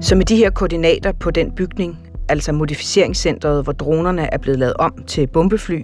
Så 0.00 0.14
med 0.16 0.24
de 0.24 0.36
her 0.36 0.50
koordinater 0.50 1.12
på 1.12 1.30
den 1.30 1.50
bygning, 1.50 1.98
altså 2.28 2.52
modificeringscentret, 2.52 3.64
hvor 3.64 3.72
dronerne 3.72 4.34
er 4.34 4.38
blevet 4.38 4.58
lavet 4.58 4.74
om 4.78 4.92
til 5.06 5.26
bombefly, 5.26 5.82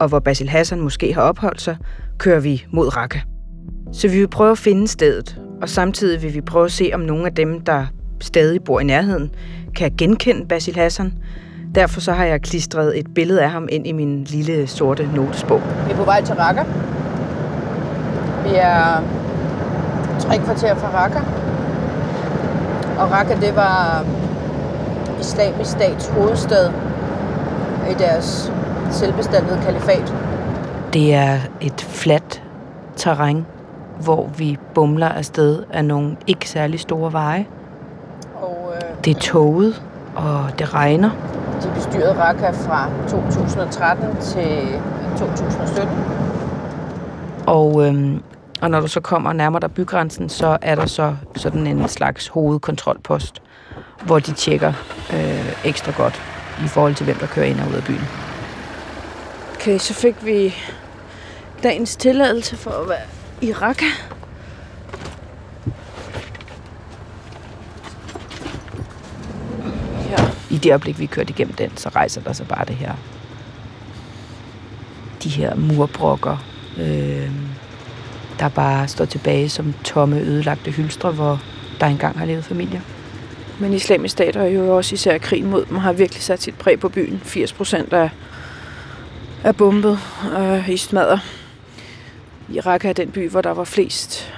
og 0.00 0.08
hvor 0.08 0.18
Basil 0.18 0.48
Hassan 0.48 0.80
måske 0.80 1.14
har 1.14 1.22
opholdt 1.22 1.60
sig, 1.60 1.76
kører 2.18 2.40
vi 2.40 2.64
mod 2.70 2.96
Raqqa. 2.96 3.18
Så 3.92 4.08
vi 4.08 4.18
vil 4.18 4.28
prøve 4.28 4.50
at 4.50 4.58
finde 4.58 4.88
stedet, 4.88 5.40
og 5.62 5.68
samtidig 5.68 6.22
vil 6.22 6.34
vi 6.34 6.40
prøve 6.40 6.64
at 6.64 6.72
se, 6.72 6.90
om 6.94 7.00
nogle 7.00 7.26
af 7.26 7.34
dem, 7.34 7.60
der 7.60 7.86
stadig 8.20 8.64
bor 8.64 8.80
i 8.80 8.84
nærheden, 8.84 9.30
kan 9.76 9.92
genkende 9.98 10.46
Basil 10.46 10.76
Hassan. 10.76 11.12
Derfor 11.74 12.00
så 12.00 12.12
har 12.12 12.24
jeg 12.24 12.42
klistret 12.42 12.98
et 12.98 13.06
billede 13.14 13.42
af 13.42 13.50
ham 13.50 13.68
ind 13.72 13.86
i 13.86 13.92
min 13.92 14.24
lille 14.24 14.66
sorte 14.66 15.08
notesbog. 15.14 15.62
Vi 15.86 15.92
er 15.92 15.96
på 15.96 16.04
vej 16.04 16.24
til 16.24 16.34
Raqqa. 16.34 16.62
Vi 18.44 18.54
er 18.54 19.02
tre 20.18 20.38
kvarter 20.38 20.74
fra 20.74 20.88
Raqqa. 20.88 21.20
Og 23.02 23.10
Raqqa, 23.10 23.34
det 23.34 23.56
var 23.56 24.04
islamisk 25.20 25.70
stats 25.70 26.08
hovedstad 26.08 26.70
i 27.90 27.94
deres 27.98 28.52
selvbestandede 28.90 29.60
kalifat. 29.64 30.14
Det 30.92 31.14
er 31.14 31.38
et 31.60 31.80
fladt 31.80 32.42
terræn, 32.96 33.46
hvor 34.04 34.26
vi 34.38 34.58
bumler 34.74 35.08
afsted 35.08 35.62
af 35.70 35.84
nogle 35.84 36.16
ikke 36.26 36.48
særlig 36.50 36.80
store 36.80 37.12
veje. 37.12 37.46
Og 38.42 38.72
øh, 38.74 39.04
Det 39.04 39.16
er 39.16 39.20
toget, 39.20 39.82
og 40.16 40.44
det 40.58 40.74
regner. 40.74 41.10
de 41.62 41.70
bestyrede 41.74 42.14
Raqqa 42.22 42.50
fra 42.50 42.88
2013 43.08 44.16
til 44.20 44.68
2017. 45.18 45.88
Og, 47.46 47.86
øhm, 47.86 48.22
og 48.62 48.70
når 48.70 48.80
du 48.80 48.86
så 48.88 49.00
kommer 49.00 49.32
nærmere 49.32 49.60
der 49.60 49.68
bygrænsen, 49.68 50.28
så 50.28 50.58
er 50.62 50.74
der 50.74 50.86
så 50.86 51.14
sådan 51.36 51.66
en 51.66 51.88
slags 51.88 52.28
hovedkontrolpost, 52.28 53.42
hvor 54.02 54.18
de 54.18 54.32
tjekker 54.32 54.72
øh, 55.12 55.52
ekstra 55.64 55.92
godt 55.96 56.22
i 56.64 56.68
forhold 56.68 56.94
til, 56.94 57.04
hvem 57.04 57.16
der 57.16 57.26
kører 57.26 57.46
ind 57.46 57.60
og 57.60 57.68
ud 57.68 57.74
af 57.74 57.84
byen. 57.84 58.08
Okay, 59.54 59.78
så 59.78 59.94
fik 59.94 60.24
vi 60.24 60.54
dagens 61.62 61.96
tilladelse 61.96 62.56
for 62.56 62.70
at 62.70 62.88
være 62.88 63.06
i 63.40 63.52
Raqqa. 63.52 63.86
Ja. 70.10 70.16
I 70.50 70.58
det 70.58 70.70
øjeblik, 70.70 70.98
vi 70.98 71.06
kørte 71.06 71.30
igennem 71.30 71.54
den, 71.54 71.76
så 71.76 71.88
rejser 71.88 72.20
der 72.20 72.32
sig 72.32 72.48
bare 72.48 72.64
det 72.64 72.76
her. 72.76 72.94
De 75.22 75.28
her 75.28 75.54
murbrokker, 75.54 76.36
øh, 76.78 77.30
der 78.38 78.48
bare 78.48 78.88
står 78.88 79.04
tilbage 79.04 79.48
som 79.48 79.74
tomme, 79.84 80.20
ødelagte 80.20 80.70
hylstre, 80.70 81.12
hvor 81.12 81.40
der 81.80 81.86
engang 81.86 82.18
har 82.18 82.26
levet 82.26 82.44
familier. 82.44 82.80
Men 83.60 83.72
islamisk 83.72 84.12
stat 84.12 84.36
og 84.36 84.54
jo 84.54 84.76
også 84.76 84.94
især 84.94 85.18
krigen 85.18 85.50
mod 85.50 85.64
dem 85.64 85.76
har 85.76 85.92
virkelig 85.92 86.22
sat 86.22 86.42
sit 86.42 86.58
præg 86.58 86.80
på 86.80 86.88
byen. 86.88 87.20
80 87.24 87.52
procent 87.52 87.92
er, 87.92 88.08
er 89.44 89.52
bombet 89.52 89.98
øh, 90.38 90.68
i 90.68 90.76
smadder. 90.76 91.18
Irak 92.48 92.84
er 92.84 92.92
den 92.92 93.10
by, 93.10 93.30
hvor 93.30 93.40
der 93.40 93.50
var 93.50 93.64
flest 93.64 94.34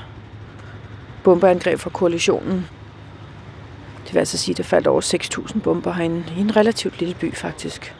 bombeangreb 1.24 1.78
fra 1.78 1.90
koalitionen. 1.90 2.66
Det 4.04 4.14
vil 4.14 4.18
altså 4.18 4.38
sige, 4.38 4.52
at 4.52 4.56
der 4.56 4.64
faldt 4.64 4.86
over 4.86 5.00
6.000 5.50 5.60
bomber 5.60 5.92
herinde 5.92 6.24
i 6.36 6.40
en 6.40 6.56
relativt 6.56 6.98
lille 6.98 7.14
by 7.14 7.34
faktisk. 7.34 7.94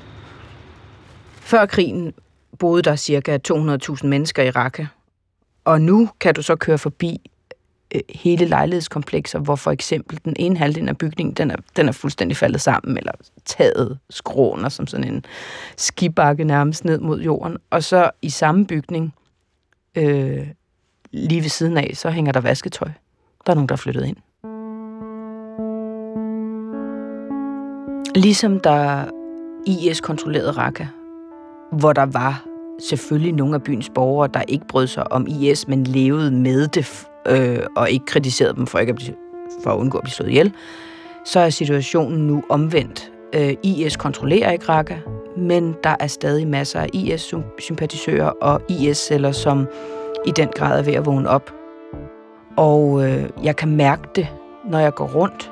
Før 1.40 1.66
krigen 1.66 2.14
boede 2.58 2.82
der 2.82 2.96
cirka 2.96 3.38
200.000 3.48 4.06
mennesker 4.06 4.42
i 4.42 4.50
Raqqa. 4.50 4.86
Og 5.64 5.80
nu 5.80 6.08
kan 6.20 6.34
du 6.34 6.42
så 6.42 6.56
køre 6.56 6.78
forbi 6.78 7.30
øh, 7.94 8.00
hele 8.14 8.44
lejlighedskomplekser, 8.44 9.38
hvor 9.38 9.56
for 9.56 9.70
eksempel 9.70 10.20
den 10.24 10.34
ene 10.38 10.56
halvdel 10.56 10.88
af 10.88 10.98
bygningen, 10.98 11.34
den 11.34 11.50
er, 11.50 11.56
den 11.76 11.88
er 11.88 11.92
fuldstændig 11.92 12.36
faldet 12.36 12.60
sammen, 12.60 12.96
eller 12.96 13.12
taget 13.44 13.98
skråner 14.10 14.68
som 14.68 14.86
sådan 14.86 15.12
en 15.12 15.24
skibakke 15.76 16.44
nærmest 16.44 16.84
ned 16.84 16.98
mod 16.98 17.20
jorden. 17.20 17.56
Og 17.70 17.84
så 17.84 18.10
i 18.22 18.30
samme 18.30 18.66
bygning, 18.66 19.14
øh, 19.94 20.46
lige 21.12 21.42
ved 21.42 21.48
siden 21.48 21.76
af, 21.76 21.90
så 21.94 22.10
hænger 22.10 22.32
der 22.32 22.40
vasketøj. 22.40 22.88
Der 23.46 23.52
er 23.52 23.54
nogen, 23.54 23.68
der 23.68 23.72
er 23.72 23.76
flyttet 23.76 24.04
ind. 24.06 24.16
Ligesom 28.14 28.60
der 28.60 29.04
IS 29.66 30.00
kontrollerede 30.00 30.50
Raqqa, 30.50 30.86
hvor 31.72 31.92
der 31.92 32.06
var 32.06 32.44
selvfølgelig 32.80 33.32
nogle 33.32 33.54
af 33.54 33.62
byens 33.62 33.90
borgere, 33.94 34.28
der 34.34 34.42
ikke 34.48 34.66
brød 34.68 34.86
sig 34.86 35.12
om 35.12 35.26
IS, 35.26 35.68
men 35.68 35.84
levede 35.84 36.30
med 36.30 36.68
det 36.68 37.06
øh, 37.28 37.58
og 37.76 37.90
ikke 37.90 38.04
kritiserede 38.06 38.54
dem 38.54 38.66
for, 38.66 38.78
ikke 38.78 38.90
at, 38.90 38.96
blive, 38.96 39.14
for 39.64 39.70
at 39.70 39.76
undgå 39.76 39.98
at 39.98 40.04
blive 40.04 40.12
slået 40.12 40.28
ihjel, 40.30 40.52
så 41.24 41.40
er 41.40 41.50
situationen 41.50 42.26
nu 42.26 42.44
omvendt. 42.48 43.10
Øh, 43.34 43.54
IS 43.62 43.96
kontrollerer 43.96 44.50
ikke 44.50 44.64
Raqqa, 44.68 44.96
men 45.36 45.76
der 45.84 45.94
er 46.00 46.06
stadig 46.06 46.46
masser 46.48 46.80
af 46.80 46.88
IS-sympatisører 46.92 48.30
og 48.40 48.60
IS-celler, 48.68 49.32
som 49.32 49.66
i 50.26 50.30
den 50.30 50.48
grad 50.56 50.78
er 50.78 50.82
ved 50.82 50.92
at 50.94 51.06
vågne 51.06 51.28
op. 51.28 51.52
Og 52.56 53.04
øh, 53.08 53.24
jeg 53.42 53.56
kan 53.56 53.76
mærke 53.76 54.02
det, 54.16 54.28
når 54.70 54.78
jeg 54.78 54.94
går 54.94 55.06
rundt. 55.14 55.50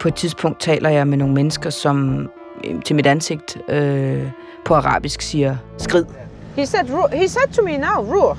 På 0.00 0.08
et 0.08 0.14
tidspunkt 0.14 0.60
taler 0.60 0.88
jeg 0.90 1.06
med 1.08 1.18
nogle 1.18 1.34
mennesker, 1.34 1.70
som 1.70 2.28
øh, 2.64 2.82
til 2.82 2.96
mit 2.96 3.06
ansigt 3.06 3.58
øh, 3.68 4.26
på 4.64 4.74
arabisk 4.74 5.20
siger, 5.20 5.56
skrid. 5.78 6.04
He 6.56 6.66
said, 6.66 6.90
"Ru- 6.90 7.16
he 7.16 7.28
said 7.28 7.48
to 7.52 7.62
me 7.62 7.76
now, 7.76 8.14
Ruhr, 8.14 8.38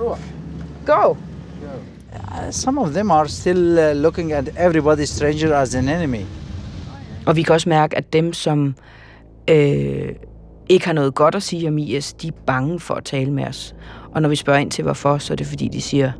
Ruhr. 0.00 0.18
go. 0.86 1.14
Uh, 2.14 2.50
some 2.50 2.80
of 2.80 2.92
them 2.92 3.10
are 3.10 3.28
still 3.28 3.78
uh, 3.78 3.92
looking 3.92 4.32
at 4.32 4.48
everybody 4.58 5.04
stranger 5.04 5.54
as 5.54 5.74
an 5.74 5.88
enemy. 5.88 6.24
Og 7.26 7.36
vi 7.36 7.42
kan 7.42 7.54
også 7.54 7.68
mærke, 7.68 7.96
at 7.96 8.12
dem, 8.12 8.32
som 8.32 8.74
øh, 9.50 10.08
ikke 10.68 10.86
har 10.86 10.92
noget 10.92 11.14
godt 11.14 11.34
at 11.34 11.42
sige 11.42 11.68
om 11.68 11.78
IS, 11.78 12.12
de 12.12 12.28
er 12.28 12.32
bange 12.46 12.80
for 12.80 12.94
at 12.94 13.04
tale 13.04 13.32
med 13.32 13.44
os. 13.44 13.74
Og 14.14 14.22
når 14.22 14.28
vi 14.28 14.36
spørger 14.36 14.58
ind 14.58 14.70
til 14.70 14.84
hvorfor, 14.84 15.18
så 15.18 15.32
er 15.32 15.36
det 15.36 15.46
fordi, 15.46 15.68
de 15.68 15.80
siger, 15.80 16.12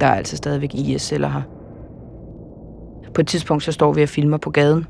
der 0.00 0.06
er 0.06 0.14
altså 0.14 0.36
stadigvæk 0.36 0.74
IS-celler 0.74 1.28
her. 1.28 1.42
På 3.14 3.20
et 3.20 3.26
tidspunkt, 3.26 3.64
så 3.64 3.72
står 3.72 3.92
vi 3.92 4.02
og 4.02 4.08
filmer 4.08 4.36
på 4.36 4.50
gaden, 4.50 4.86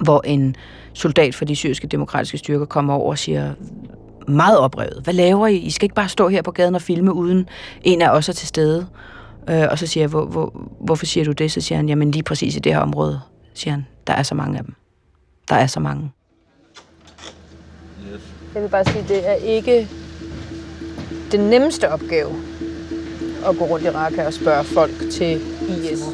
hvor 0.00 0.22
en 0.24 0.56
soldat 0.92 1.34
fra 1.34 1.44
de 1.44 1.56
syriske 1.56 1.86
demokratiske 1.86 2.38
styrker 2.38 2.66
kommer 2.66 2.94
over 2.94 3.10
og 3.10 3.18
siger, 3.18 3.52
meget 4.28 4.58
oprevet, 4.58 5.00
hvad 5.04 5.14
laver 5.14 5.46
I? 5.46 5.56
I 5.56 5.70
skal 5.70 5.84
ikke 5.84 5.94
bare 5.94 6.08
stå 6.08 6.28
her 6.28 6.42
på 6.42 6.50
gaden 6.50 6.74
og 6.74 6.82
filme, 6.82 7.12
uden 7.12 7.48
en 7.82 8.02
af 8.02 8.10
os 8.10 8.28
er 8.28 8.32
til 8.32 8.48
stede. 8.48 8.86
Øh, 9.50 9.66
og 9.70 9.78
så 9.78 9.86
siger 9.86 10.02
jeg, 10.02 10.08
hvor, 10.08 10.24
hvor, 10.24 10.68
hvorfor 10.80 11.06
siger 11.06 11.24
du 11.24 11.32
det? 11.32 11.52
Så 11.52 11.60
siger 11.60 11.76
han, 11.76 11.88
jamen 11.88 12.10
lige 12.10 12.22
præcis 12.22 12.56
i 12.56 12.58
det 12.58 12.74
her 12.74 12.80
område, 12.80 13.20
siger 13.54 13.74
han, 13.74 13.86
der 14.06 14.12
er 14.12 14.22
så 14.22 14.34
mange 14.34 14.58
af 14.58 14.64
dem. 14.64 14.74
Der 15.48 15.54
er 15.54 15.66
så 15.66 15.80
mange. 15.80 16.12
Yes. 18.14 18.20
Jeg 18.54 18.62
vil 18.62 18.68
bare 18.68 18.84
sige, 18.84 19.04
det 19.08 19.28
er 19.28 19.34
ikke 19.34 19.88
den 21.32 21.40
nemmeste 21.40 21.90
opgave 21.90 22.30
at 23.48 23.58
gå 23.58 23.64
rundt 23.64 23.84
i 23.84 23.90
Raqqa 23.90 24.26
og 24.26 24.32
spørge 24.32 24.64
folk 24.64 24.92
til 25.12 25.40
IS. 25.68 26.04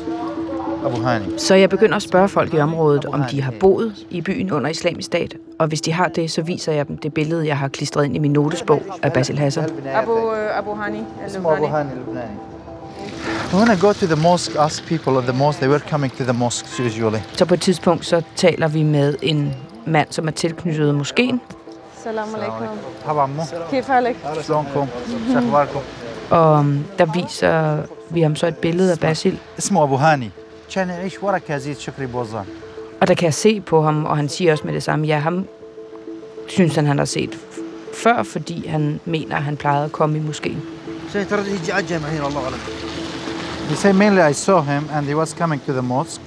Så 1.37 1.55
jeg 1.55 1.71
begynder 1.71 1.97
at 1.97 2.03
spørge 2.03 2.29
folk 2.29 2.55
i 2.55 2.59
området, 2.59 3.05
om 3.05 3.23
de 3.31 3.43
har 3.43 3.53
boet 3.61 4.07
i 4.11 4.21
byen 4.21 4.53
under 4.53 4.71
islamisk 4.71 5.07
stat, 5.07 5.35
og 5.59 5.67
hvis 5.67 5.81
de 5.81 5.93
har 5.93 6.09
det, 6.09 6.31
så 6.31 6.43
viser 6.43 6.73
jeg 6.73 6.89
dem 6.89 6.99
det 6.99 7.15
billede, 7.15 7.47
jeg 7.47 7.59
har 7.59 7.69
klistret 7.69 8.05
ind 8.05 8.17
i 8.17 8.19
min 8.19 8.33
notesbog 8.33 8.83
af 9.03 9.13
Basil 9.13 9.39
Hassan. 9.39 9.71
Abu, 9.95 10.13
øh, 10.13 10.59
Abu 10.59 10.75
Hani. 10.75 10.99
Abu 11.37 11.67
Hani. 11.67 11.91
When 13.54 13.70
I 13.72 13.76
go 13.82 13.94
to 13.94 14.06
the 14.08 14.16
mosque, 14.16 14.56
ask 14.60 14.86
people 14.86 15.18
at 15.18 15.24
the 15.24 15.34
mosque, 15.34 15.60
they 15.60 15.70
were 15.70 15.84
coming 15.92 16.12
to 16.18 16.24
the 16.24 16.34
mosques 16.34 16.80
usually. 16.80 17.20
Så 17.34 17.46
på 17.46 17.54
et 17.54 17.62
tidspunkt, 17.62 18.06
så 18.06 18.22
taler 18.36 18.68
vi 18.68 18.84
med 18.84 19.16
en 19.22 19.54
mand, 19.86 20.08
som 20.12 20.28
er 20.28 20.32
tilknyttet 20.32 20.96
moskeen, 20.96 21.42
Salam 22.04 22.28
alaikum. 22.36 22.68
مرحبا 23.06 23.22
عمو 23.22 23.44
Kif 23.72 23.90
alik. 23.90 24.16
شلونكم؟ 24.48 24.88
شو 25.34 25.38
اخباركم؟ 25.40 25.80
og 26.30 26.60
um, 26.60 26.86
der 27.00 27.06
viser 27.06 27.78
vi 28.10 28.22
ham 28.22 28.36
så 28.36 28.48
et 28.48 28.58
billede 28.58 28.92
af 28.92 29.00
Basil. 29.00 29.38
اسمه 29.60 29.84
ابو 29.84 29.96
هاني 29.96 30.30
كان 30.74 30.90
يعيش 30.90 31.24
ورا 31.24 31.38
كازيت 31.38 31.80
شكري 31.80 32.06
بوزان 32.06 32.46
Og 33.02 33.08
der 33.08 33.14
kan 33.14 33.26
jeg 33.26 33.34
se 33.34 33.62
på 33.62 33.82
ham, 33.82 34.06
og 34.06 34.18
han 34.18 34.30
siger 34.30 34.52
også 34.52 34.64
med 34.64 34.74
det 34.74 34.84
samme, 34.84 35.08
ja, 35.08 35.18
ham 35.20 35.48
synes 36.48 36.76
han, 36.76 36.86
han 36.86 36.98
har 36.98 37.06
set 37.06 37.30
f- 37.52 37.62
før, 38.04 38.24
fordi 38.24 38.68
han 38.68 39.00
mener, 39.06 39.36
at 39.36 39.44
han 39.44 39.58
plejede 39.58 39.86
at 39.86 39.92
komme 39.92 40.18
i 40.18 40.22
moskeen. 40.22 40.62
He 43.70 43.76
said 43.76 43.96
mainly 43.96 44.22
I 44.22 44.34
saw 44.34 44.62
him 44.62 44.84
and 44.96 45.04
he 45.12 45.16
was 45.16 45.34
coming 45.42 45.60
to 45.68 45.74
the 45.74 45.82
mosque. 45.82 46.22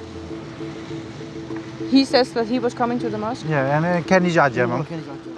He 1.90 2.04
says 2.04 2.28
that 2.36 2.46
he 2.46 2.58
was 2.58 2.72
coming 2.74 2.98
to 3.04 3.08
the 3.10 3.18
mosque. 3.18 3.46
Yeah, 3.48 3.66
يعني 3.66 4.02
كان 4.02 4.26
يجي 4.26 4.40
على 4.40 4.50
الجامع. 4.50 4.82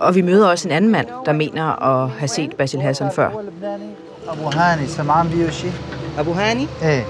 Og 0.00 0.14
vi 0.14 0.22
møder 0.22 0.46
også 0.48 0.68
en 0.68 0.72
anden 0.74 0.90
mand, 0.90 1.06
der 1.26 1.32
mener 1.32 1.82
at 1.82 2.10
have 2.10 2.28
set 2.28 2.56
Basil 2.56 2.80
Hassan 2.80 3.10
før. 3.12 3.30
ابو 4.28 4.48
هاني 4.54 4.86
سمعان 4.86 5.28
بيه 5.28 5.50
شيء؟ 5.50 5.72
ابو 6.18 6.32
هاني 6.32 6.66
ايه 6.82 7.04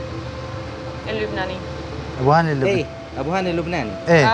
Lebanese. 1.06 2.20
ابو 2.20 2.32
هاني 2.32 2.52
اللي 2.52 2.66
ايه 2.66 2.84
ابو 3.18 3.30
هاني 3.30 3.50
اللبناني 3.50 3.90
ايه 4.08 4.26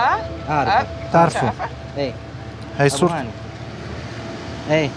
اعرف 0.49 0.87
تعرفه 1.13 1.51
ايه 1.97 2.13
هي 2.77 2.85
ابو 2.87 2.95
صورته 2.95 3.19
هاني 3.19 3.29
ايه 4.69 4.89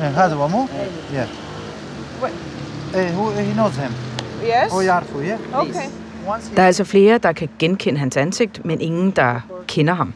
إيه 0.00 0.24
هذا 0.24 0.34
هو 0.34 0.48
مو؟ 0.48 0.66
yeah 1.12 1.26
ايه 2.94 3.14
هو 3.14 3.30
he 3.30 3.56
knows 3.58 3.76
him 3.78 3.92
Yes. 4.43 4.73
Og 4.73 4.85
jeg 4.85 4.97
er 4.97 5.23
ja. 5.23 5.37
Okay. 5.53 5.73
Der 6.55 6.61
er 6.61 6.67
altså 6.67 6.83
flere, 6.83 7.17
der 7.17 7.31
kan 7.31 7.49
genkende 7.59 7.99
hans 7.99 8.17
ansigt, 8.17 8.65
men 8.65 8.81
ingen, 8.81 9.11
der 9.11 9.39
kender 9.67 9.93
ham. 9.93 10.13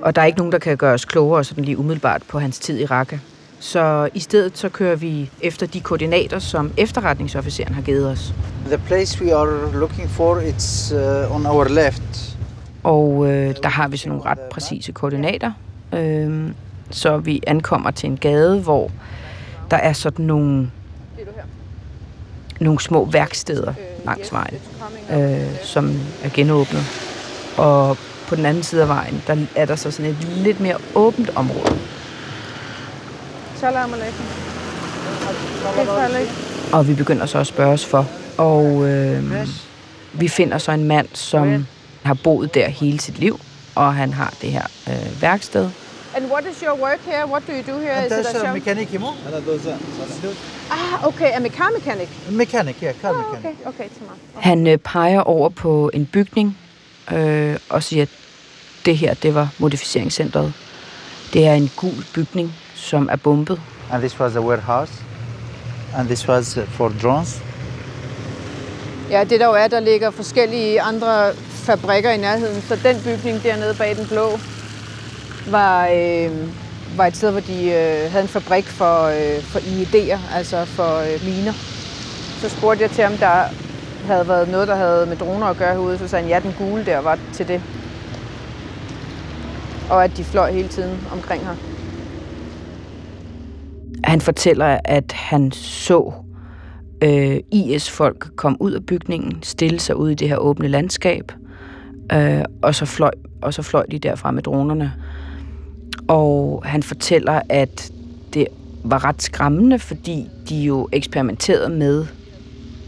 Og 0.00 0.16
der 0.16 0.22
er 0.22 0.26
ikke 0.26 0.38
nogen, 0.38 0.52
der 0.52 0.58
kan 0.58 0.76
gøre 0.76 0.94
os 0.94 1.04
klogere 1.04 1.44
sådan 1.44 1.64
lige 1.64 1.78
umiddelbart 1.78 2.22
på 2.28 2.38
hans 2.38 2.58
tid 2.58 2.78
i 2.80 2.84
Raqqa. 2.84 3.18
Så 3.60 4.08
i 4.14 4.20
stedet 4.20 4.58
så 4.58 4.68
kører 4.68 4.96
vi 4.96 5.30
efter 5.40 5.66
de 5.66 5.80
koordinater, 5.80 6.38
som 6.38 6.72
efterretningsofficeren 6.76 7.74
har 7.74 7.82
givet 7.82 8.10
os. 8.10 8.34
The 8.66 8.78
place 8.78 9.24
we 9.24 9.34
are 9.34 9.72
looking 9.72 10.08
for, 10.10 10.36
it's 10.36 10.94
uh, 10.94 11.36
on 11.36 11.46
our 11.46 11.64
left. 11.64 12.36
Og 12.82 13.26
øh, 13.26 13.54
der 13.62 13.68
har 13.68 13.88
vi 13.88 13.96
sådan 13.96 14.08
nogle 14.08 14.30
ret 14.30 14.38
præcise 14.38 14.92
koordinater. 14.92 15.52
Øh, 15.94 16.50
så 16.90 17.16
vi 17.16 17.42
ankommer 17.46 17.90
til 17.90 18.10
en 18.10 18.16
gade, 18.16 18.60
hvor 18.60 18.90
der 19.70 19.76
er 19.76 19.92
sådan 19.92 20.24
nogle 20.24 20.70
nogle 22.60 22.80
små 22.80 23.04
værksteder 23.04 23.74
langs 24.04 24.32
vejen, 24.32 24.60
øh, 25.12 25.64
som 25.64 26.00
er 26.22 26.28
genåbnet. 26.34 26.84
Og 27.56 27.96
på 28.28 28.36
den 28.36 28.46
anden 28.46 28.62
side 28.62 28.82
af 28.82 28.88
vejen, 28.88 29.22
der 29.26 29.36
er 29.56 29.64
der 29.64 29.76
så 29.76 29.90
sådan 29.90 30.10
et 30.10 30.24
lidt 30.24 30.60
mere 30.60 30.76
åbent 30.94 31.30
område. 31.36 31.78
Salam 33.56 33.94
alaikum. 33.94 34.24
Og 36.72 36.88
vi 36.88 36.94
begynder 36.94 37.26
så 37.26 37.38
at 37.38 37.46
spørge 37.46 37.72
os 37.72 37.86
for. 37.86 38.06
Og 38.38 38.88
øh, 38.88 39.48
vi 40.12 40.28
finder 40.28 40.58
så 40.58 40.72
en 40.72 40.84
mand, 40.84 41.08
som 41.14 41.66
har 42.02 42.14
boet 42.14 42.54
der 42.54 42.68
hele 42.68 43.00
sit 43.00 43.18
liv, 43.18 43.40
og 43.74 43.94
han 43.94 44.12
har 44.12 44.34
det 44.42 44.52
her 44.52 44.66
øh, 44.88 45.22
værksted. 45.22 45.70
And 46.16 46.24
what 46.32 46.44
is 46.50 46.60
your 46.60 46.80
work 46.82 47.00
here? 47.04 47.26
What 47.26 47.42
do 47.46 47.52
you 47.52 47.62
do 47.74 47.78
here? 47.78 48.06
Is 48.06 48.12
it 48.12 48.26
a 48.26 48.38
show? 48.38 48.54
Ah, 50.70 51.06
okay. 51.06 51.30
Er 51.32 51.48
car 51.48 51.70
mechanic? 51.72 52.08
Mechanic, 52.30 52.82
ja. 52.82 52.92
Car 53.02 53.12
mechanic. 53.12 53.58
Ah, 53.64 53.68
okay, 53.68 53.84
okay, 53.84 53.88
tamam. 53.98 54.16
okay. 54.36 54.48
Han 54.48 54.66
øh, 54.66 54.78
peger 54.78 55.20
over 55.20 55.48
på 55.48 55.90
en 55.94 56.06
bygning 56.06 56.58
øh, 57.12 57.56
og 57.68 57.82
siger, 57.82 58.02
at 58.02 58.08
det 58.86 58.96
her, 58.98 59.14
det 59.14 59.34
var 59.34 59.48
modificeringscentret. 59.58 60.52
Det 61.32 61.46
er 61.46 61.54
en 61.54 61.70
gul 61.76 62.04
bygning, 62.14 62.54
som 62.74 63.08
er 63.12 63.16
bombet. 63.16 63.60
And 63.92 64.00
this 64.02 64.20
was 64.20 64.36
a 64.36 64.40
warehouse. 64.40 64.92
And 65.96 66.06
this 66.06 66.28
was 66.28 66.56
øh, 66.56 66.68
for 66.68 66.92
drones. 67.02 67.42
Ja, 69.10 69.24
det 69.24 69.40
der 69.40 69.46
jo 69.46 69.52
er, 69.52 69.68
der 69.68 69.80
ligger 69.80 70.10
forskellige 70.10 70.80
andre 70.80 71.34
fabrikker 71.34 72.10
i 72.10 72.16
nærheden. 72.16 72.62
Så 72.62 72.76
den 72.82 72.96
bygning 73.04 73.42
dernede 73.42 73.74
bag 73.74 73.96
den 73.96 74.06
blå 74.06 74.38
var, 75.46 75.88
øh, 75.88 76.30
var 76.96 77.06
et 77.06 77.16
sted, 77.16 77.30
hvor 77.30 77.40
de 77.40 77.64
øh, 77.64 78.10
havde 78.10 78.22
en 78.22 78.28
fabrik 78.28 78.64
for, 78.64 79.04
øh, 79.04 79.42
for 79.42 79.58
IED'er, 79.58 80.36
altså 80.36 80.64
for 80.64 80.98
øh, 80.98 81.24
miner. 81.24 81.52
Så 82.40 82.48
spurgte 82.48 82.82
jeg 82.82 82.90
til, 82.90 83.04
om 83.04 83.12
der 83.12 83.44
havde 84.06 84.28
været 84.28 84.48
noget, 84.48 84.68
der 84.68 84.74
havde 84.74 85.06
med 85.06 85.16
droner 85.16 85.46
at 85.46 85.56
gøre 85.56 85.74
herude, 85.74 85.98
så 85.98 86.08
sagde 86.08 86.22
han, 86.22 86.30
ja, 86.30 86.48
den 86.48 86.54
gule 86.58 86.86
der 86.86 86.98
var 86.98 87.18
til 87.32 87.48
det. 87.48 87.62
Og 89.90 90.04
at 90.04 90.16
de 90.16 90.24
fløj 90.24 90.52
hele 90.52 90.68
tiden 90.68 90.98
omkring 91.12 91.42
her. 91.46 91.54
Han 94.04 94.20
fortæller, 94.20 94.78
at 94.84 95.12
han 95.12 95.52
så 95.52 96.12
øh, 97.02 97.36
IS-folk 97.52 98.36
komme 98.36 98.62
ud 98.62 98.72
af 98.72 98.86
bygningen, 98.86 99.42
stille 99.42 99.80
sig 99.80 99.96
ud 99.96 100.10
i 100.10 100.14
det 100.14 100.28
her 100.28 100.36
åbne 100.36 100.68
landskab, 100.68 101.32
øh, 102.12 102.42
og, 102.62 102.74
så 102.74 102.86
fløj, 102.86 103.10
og 103.42 103.54
så 103.54 103.62
fløj 103.62 103.86
de 103.90 103.98
derfra 103.98 104.30
med 104.30 104.42
dronerne. 104.42 104.92
Og 106.08 106.62
han 106.66 106.82
fortæller, 106.82 107.40
at 107.48 107.92
det 108.34 108.46
var 108.84 109.04
ret 109.04 109.22
skræmmende, 109.22 109.78
fordi 109.78 110.28
de 110.48 110.56
jo 110.56 110.88
eksperimenterede 110.92 111.68
med 111.68 112.06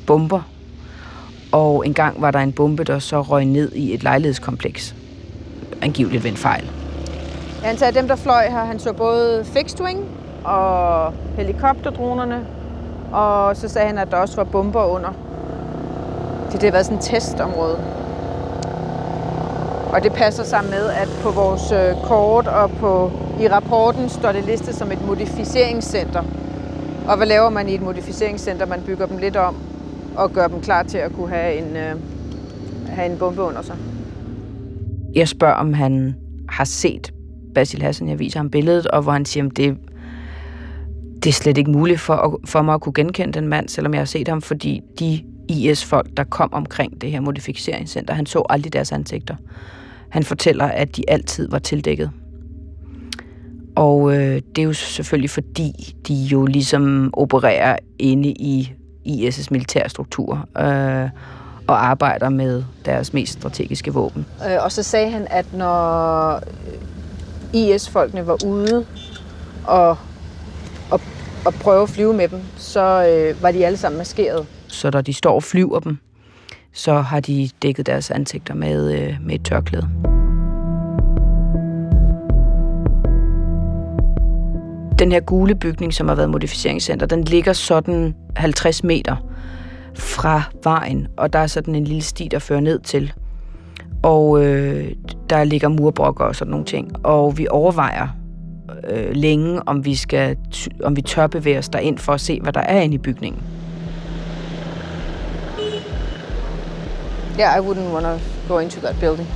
bomber. 0.06 0.40
Og 1.52 1.86
engang 1.86 2.22
var 2.22 2.30
der 2.30 2.38
en 2.38 2.52
bombe, 2.52 2.84
der 2.84 2.98
så 2.98 3.22
røg 3.22 3.44
ned 3.44 3.72
i 3.72 3.94
et 3.94 4.02
lejlighedskompleks. 4.02 4.94
Angiveligt 5.82 6.24
ved 6.24 6.30
en 6.30 6.36
fejl. 6.36 6.70
Ja, 7.62 7.66
han 7.66 7.76
sagde, 7.78 7.88
at 7.88 7.94
dem, 7.94 8.08
der 8.08 8.16
fløj 8.16 8.48
her, 8.50 8.64
han 8.64 8.78
så 8.78 8.92
både 8.92 9.44
fixed 9.44 9.80
wing 9.80 10.00
og 10.44 11.12
helikopterdronerne, 11.36 12.46
og 13.12 13.56
så 13.56 13.68
sagde 13.68 13.86
han, 13.86 13.98
at 13.98 14.10
der 14.10 14.16
også 14.16 14.36
var 14.36 14.44
bomber 14.44 14.84
under. 14.84 15.12
Det, 16.52 16.60
det 16.60 16.62
har 16.62 16.72
været 16.72 16.86
sådan 16.86 16.98
et 16.98 17.04
testområde. 17.04 17.78
Og 19.92 20.02
det 20.02 20.12
passer 20.12 20.44
sammen 20.44 20.70
med, 20.70 20.90
at 20.90 21.08
på 21.22 21.30
vores 21.30 21.72
øh, 21.72 22.02
kort 22.04 22.46
og 22.46 22.70
på, 22.70 23.10
i 23.40 23.48
rapporten 23.48 24.08
står 24.08 24.32
det 24.32 24.44
listet 24.44 24.74
som 24.74 24.92
et 24.92 25.06
modificeringscenter. 25.06 26.22
Og 27.08 27.16
hvad 27.16 27.26
laver 27.26 27.50
man 27.50 27.68
i 27.68 27.74
et 27.74 27.82
modificeringscenter? 27.82 28.66
Man 28.66 28.82
bygger 28.86 29.06
dem 29.06 29.18
lidt 29.18 29.36
om 29.36 29.56
og 30.16 30.32
gør 30.32 30.48
dem 30.48 30.60
klar 30.60 30.82
til 30.82 30.98
at 30.98 31.12
kunne 31.12 31.28
have 31.28 31.54
en, 31.54 31.76
øh, 31.76 31.94
have 32.88 33.12
en 33.12 33.18
bombe 33.18 33.42
under 33.42 33.62
sig. 33.62 33.76
Jeg 35.14 35.28
spørger, 35.28 35.54
om 35.54 35.72
han 35.72 36.16
har 36.48 36.64
set 36.64 37.12
Basil 37.54 37.82
Hassan. 37.82 38.08
Jeg 38.08 38.18
viser 38.18 38.38
ham 38.38 38.50
billedet, 38.50 38.86
og 38.86 39.02
hvor 39.02 39.12
han 39.12 39.24
siger, 39.24 39.46
at 39.46 39.56
det, 39.56 39.76
det 41.14 41.26
er 41.26 41.32
slet 41.32 41.58
ikke 41.58 41.70
muligt 41.70 42.00
for, 42.00 42.40
for 42.44 42.62
mig 42.62 42.74
at 42.74 42.80
kunne 42.80 42.92
genkende 42.92 43.32
den 43.32 43.48
mand, 43.48 43.68
selvom 43.68 43.94
jeg 43.94 44.00
har 44.00 44.06
set 44.06 44.28
ham, 44.28 44.42
fordi 44.42 44.80
de 44.98 45.20
IS-folk, 45.48 46.16
der 46.16 46.24
kom 46.24 46.52
omkring 46.52 47.00
det 47.00 47.10
her 47.10 47.20
modificeringscenter, 47.20 48.14
han 48.14 48.26
så 48.26 48.42
aldrig 48.50 48.72
deres 48.72 48.92
ansigter. 48.92 49.36
Han 50.12 50.24
fortæller, 50.24 50.64
at 50.64 50.96
de 50.96 51.10
altid 51.10 51.48
var 51.48 51.58
tildækket. 51.58 52.10
Og 53.76 54.14
øh, 54.14 54.42
det 54.56 54.58
er 54.58 54.62
jo 54.62 54.72
selvfølgelig 54.72 55.30
fordi, 55.30 55.96
de 56.08 56.14
jo 56.14 56.46
ligesom 56.46 57.10
opererer 57.12 57.76
inde 57.98 58.28
i 58.28 58.72
IS' 59.06 59.48
militærstruktur 59.50 60.48
øh, 60.58 61.08
og 61.66 61.86
arbejder 61.86 62.28
med 62.28 62.64
deres 62.84 63.12
mest 63.12 63.32
strategiske 63.32 63.92
våben. 63.92 64.26
Øh, 64.50 64.64
og 64.64 64.72
så 64.72 64.82
sagde 64.82 65.10
han, 65.10 65.26
at 65.30 65.46
når 65.54 66.40
IS-folkene 67.52 68.26
var 68.26 68.44
ude 68.44 68.86
og, 69.66 69.96
og, 70.90 71.00
og 71.44 71.54
prøve 71.54 71.82
at 71.82 71.88
flyve 71.88 72.14
med 72.14 72.28
dem, 72.28 72.40
så 72.56 73.06
øh, 73.08 73.42
var 73.42 73.50
de 73.50 73.66
alle 73.66 73.78
sammen 73.78 73.98
maskeret. 73.98 74.46
Så 74.68 74.90
når 74.92 75.00
de 75.00 75.12
står 75.14 75.34
og 75.34 75.42
flyver 75.42 75.80
dem, 75.80 75.98
så 76.72 77.00
har 77.00 77.20
de 77.20 77.48
dækket 77.62 77.86
deres 77.86 78.10
ansigter 78.10 78.54
med, 78.54 78.92
øh, 78.92 79.16
med 79.20 79.34
et 79.34 79.44
tørklæde. 79.44 79.88
Den 84.98 85.12
her 85.12 85.20
gule 85.20 85.54
bygning, 85.54 85.94
som 85.94 86.08
har 86.08 86.14
været 86.14 86.30
modificeringscenter, 86.30 87.06
den 87.06 87.24
ligger 87.24 87.52
sådan 87.52 88.14
50 88.36 88.84
meter 88.84 89.16
fra 89.94 90.42
vejen, 90.64 91.06
og 91.16 91.32
der 91.32 91.38
er 91.38 91.46
sådan 91.46 91.74
en 91.74 91.84
lille 91.84 92.02
sti, 92.02 92.28
der 92.30 92.38
fører 92.38 92.60
ned 92.60 92.78
til. 92.78 93.12
Og 94.02 94.44
øh, 94.44 94.92
der 95.30 95.44
ligger 95.44 95.68
murbrokker 95.68 96.24
og 96.24 96.36
sådan 96.36 96.50
nogle 96.50 96.66
ting. 96.66 97.06
Og 97.06 97.38
vi 97.38 97.46
overvejer 97.50 98.08
øh, 98.90 99.10
længe, 99.12 99.68
om 99.68 99.84
vi, 99.84 99.94
skal, 99.94 100.36
om 100.84 100.96
vi 100.96 101.02
tør 101.02 101.26
bevæge 101.26 101.58
os 101.58 101.68
derind 101.68 101.98
for 101.98 102.12
at 102.12 102.20
se, 102.20 102.40
hvad 102.40 102.52
der 102.52 102.60
er 102.60 102.80
inde 102.80 102.94
i 102.94 102.98
bygningen. 102.98 103.42
Yeah, 107.38 107.58
I 107.58 107.60
wouldn't 107.60 107.92
want 107.92 108.04
to 108.04 108.18
go 108.48 108.58
into 108.58 108.80
that 108.80 108.96
building. 109.00 109.28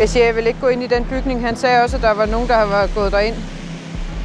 Jeg 0.00 0.08
siger, 0.08 0.24
jeg 0.24 0.36
vil 0.36 0.46
ikke 0.46 0.60
gå 0.60 0.68
ind 0.68 0.82
i 0.82 0.86
den 0.86 1.04
bygning. 1.04 1.40
Han 1.40 1.56
sagde 1.56 1.82
også, 1.82 1.96
at 1.96 2.02
der 2.02 2.10
var 2.14 2.26
nogen, 2.26 2.48
der 2.48 2.62
var 2.62 2.88
gået 2.94 3.12
derind. 3.12 3.36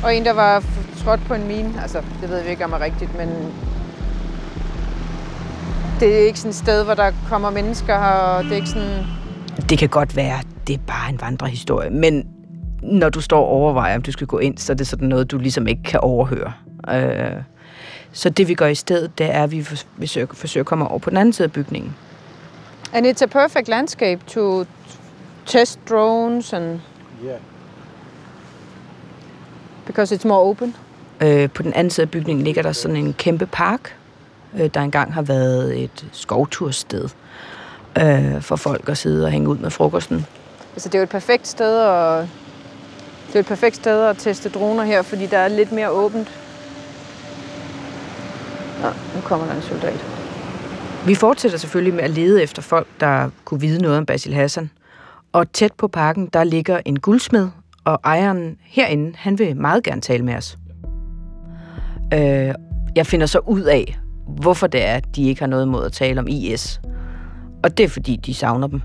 Og 0.03 0.15
en, 0.15 0.25
der 0.25 0.33
var 0.33 0.63
trådt 1.03 1.19
på 1.27 1.33
en 1.33 1.47
mine. 1.47 1.81
Altså, 1.81 2.01
det 2.21 2.29
ved 2.29 2.43
vi 2.43 2.49
ikke, 2.49 2.65
om 2.65 2.73
er 2.73 2.79
rigtigt, 2.79 3.17
men... 3.17 3.29
Det 5.99 6.21
er 6.21 6.25
ikke 6.27 6.39
sådan 6.39 6.49
et 6.49 6.55
sted, 6.55 6.83
hvor 6.83 6.93
der 6.93 7.11
kommer 7.29 7.49
mennesker 7.49 7.99
her, 7.99 8.11
og 8.11 8.43
det 8.43 8.51
er 8.51 8.55
ikke 8.55 8.69
sådan... 8.69 9.03
Det 9.69 9.77
kan 9.77 9.89
godt 9.89 10.15
være, 10.15 10.39
det 10.67 10.73
er 10.73 10.79
bare 10.87 11.09
en 11.09 11.21
vandrehistorie, 11.21 11.89
men 11.89 12.27
når 12.81 13.09
du 13.09 13.21
står 13.21 13.39
og 13.39 13.47
overvejer, 13.47 13.95
om 13.95 14.01
du 14.01 14.11
skal 14.11 14.27
gå 14.27 14.37
ind, 14.37 14.57
så 14.57 14.73
er 14.73 14.75
det 14.75 14.87
sådan 14.87 15.07
noget, 15.07 15.31
du 15.31 15.37
ligesom 15.37 15.67
ikke 15.67 15.83
kan 15.83 15.99
overhøre. 15.99 16.53
Øh, 16.89 17.41
så 18.13 18.29
det 18.29 18.47
vi 18.47 18.53
gør 18.53 18.67
i 18.67 18.75
stedet, 18.75 19.17
det 19.17 19.25
er, 19.31 19.43
at 19.43 19.51
vi 19.51 19.63
forsøger, 19.63 20.27
forsøger 20.33 20.63
at 20.63 20.67
komme 20.67 20.87
over 20.87 20.99
på 20.99 21.09
den 21.09 21.17
anden 21.17 21.33
side 21.33 21.45
af 21.45 21.51
bygningen. 21.51 21.95
And 22.93 23.07
it's 23.07 23.23
a 23.23 23.25
perfect 23.25 23.67
landscape 23.67 24.21
to 24.27 24.65
test 25.45 25.79
drones 25.89 26.53
and 26.53 26.79
Yeah. 27.25 27.39
because 29.85 30.15
it's 30.15 30.27
more 30.27 30.39
open. 30.39 30.75
Øh, 31.21 31.49
på 31.49 31.63
den 31.63 31.73
anden 31.73 31.91
side 31.91 32.03
af 32.03 32.11
bygningen 32.11 32.43
ligger 32.45 32.61
der 32.61 32.71
sådan 32.71 32.97
en 32.97 33.13
kæmpe 33.13 33.45
park, 33.45 33.95
øh, 34.59 34.69
der 34.73 34.81
engang 34.81 35.13
har 35.13 35.21
været 35.21 35.83
et 35.83 36.05
skovtursted 36.11 37.09
øh, 38.01 38.41
for 38.41 38.55
folk 38.55 38.89
at 38.89 38.97
sidde 38.97 39.25
og 39.25 39.31
hænge 39.31 39.49
ud 39.49 39.57
med 39.57 39.69
frokosten. 39.69 40.25
Altså 40.73 40.89
det 40.89 40.95
er 40.95 40.99
jo 40.99 41.03
et 41.03 41.09
perfekt 41.09 41.47
sted 41.47 41.79
at 41.79 42.27
det 43.27 43.35
er 43.35 43.39
et 43.39 43.45
perfekt 43.45 43.75
sted 43.75 44.03
at 44.03 44.17
teste 44.17 44.49
droner 44.49 44.83
her, 44.83 45.01
fordi 45.01 45.25
der 45.25 45.37
er 45.37 45.47
lidt 45.47 45.71
mere 45.71 45.89
åbent. 45.89 46.31
Nå, 48.83 48.89
nu 49.15 49.21
kommer 49.21 49.47
der 49.47 49.55
en 49.55 49.61
soldat. 49.61 50.05
Vi 51.05 51.15
fortsætter 51.15 51.57
selvfølgelig 51.57 51.93
med 51.93 52.03
at 52.03 52.09
lede 52.09 52.43
efter 52.43 52.61
folk, 52.61 52.87
der 52.99 53.29
kunne 53.45 53.61
vide 53.61 53.81
noget 53.81 53.97
om 53.97 54.05
Basil 54.05 54.33
Hassan. 54.33 54.69
Og 55.31 55.51
tæt 55.51 55.73
på 55.73 55.87
parken, 55.87 56.29
der 56.33 56.43
ligger 56.43 56.79
en 56.85 56.99
guldsmed, 56.99 57.49
og 57.85 57.99
ejeren 58.03 58.57
herinde, 58.61 59.13
han 59.15 59.39
vil 59.39 59.57
meget 59.57 59.83
gerne 59.83 60.01
tale 60.01 60.25
med 60.25 60.35
os. 60.35 60.57
Øh, 62.13 62.53
jeg 62.95 63.07
finder 63.07 63.25
så 63.25 63.39
ud 63.39 63.61
af, 63.61 63.99
hvorfor 64.27 64.67
det 64.67 64.85
er, 64.85 64.95
at 64.95 65.15
de 65.15 65.23
ikke 65.23 65.41
har 65.41 65.47
noget 65.47 65.65
imod 65.65 65.85
at 65.85 65.91
tale 65.91 66.19
om 66.19 66.27
IS. 66.27 66.81
Og 67.63 67.77
det 67.77 67.83
er, 67.83 67.89
fordi 67.89 68.15
de 68.15 68.33
savner 68.33 68.67
dem. 68.67 68.81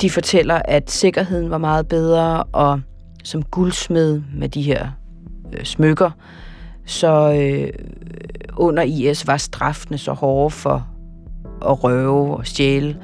De 0.00 0.10
fortæller, 0.10 0.62
at 0.64 0.90
sikkerheden 0.90 1.50
var 1.50 1.58
meget 1.58 1.88
bedre, 1.88 2.42
og 2.42 2.80
som 3.24 3.42
guldsmed 3.42 4.22
med 4.34 4.48
de 4.48 4.62
her 4.62 4.88
øh, 5.52 5.64
smykker, 5.64 6.10
så 6.84 7.32
øh, 7.32 7.68
under 8.56 8.82
IS 8.82 9.26
var 9.26 9.36
straffene 9.36 9.98
så 9.98 10.12
hårde 10.12 10.50
for 10.50 10.88
at 11.62 11.84
røve 11.84 12.36
og 12.36 12.46
stjæle, 12.46 12.96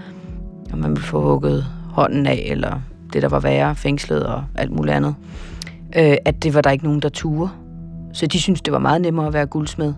og 0.73 0.79
man 0.79 0.90
ville 0.90 1.07
få 1.07 1.23
hugget 1.23 1.64
hånden 1.93 2.27
af, 2.27 2.47
eller 2.51 2.81
det, 3.12 3.23
der 3.23 3.29
var 3.29 3.40
værre, 3.40 3.77
fængslet 3.77 4.27
og 4.27 4.45
alt 4.55 4.71
muligt 4.71 4.97
andet, 4.97 5.14
øh, 5.97 6.16
at 6.25 6.43
det 6.43 6.55
var 6.55 6.61
der 6.61 6.71
ikke 6.71 6.85
nogen, 6.85 7.01
der 7.01 7.09
turde. 7.09 7.51
Så 8.12 8.27
de 8.27 8.40
synes 8.40 8.62
det 8.62 8.73
var 8.73 8.79
meget 8.79 9.01
nemmere 9.01 9.27
at 9.27 9.33
være 9.33 9.47
guldsmed. 9.47 9.95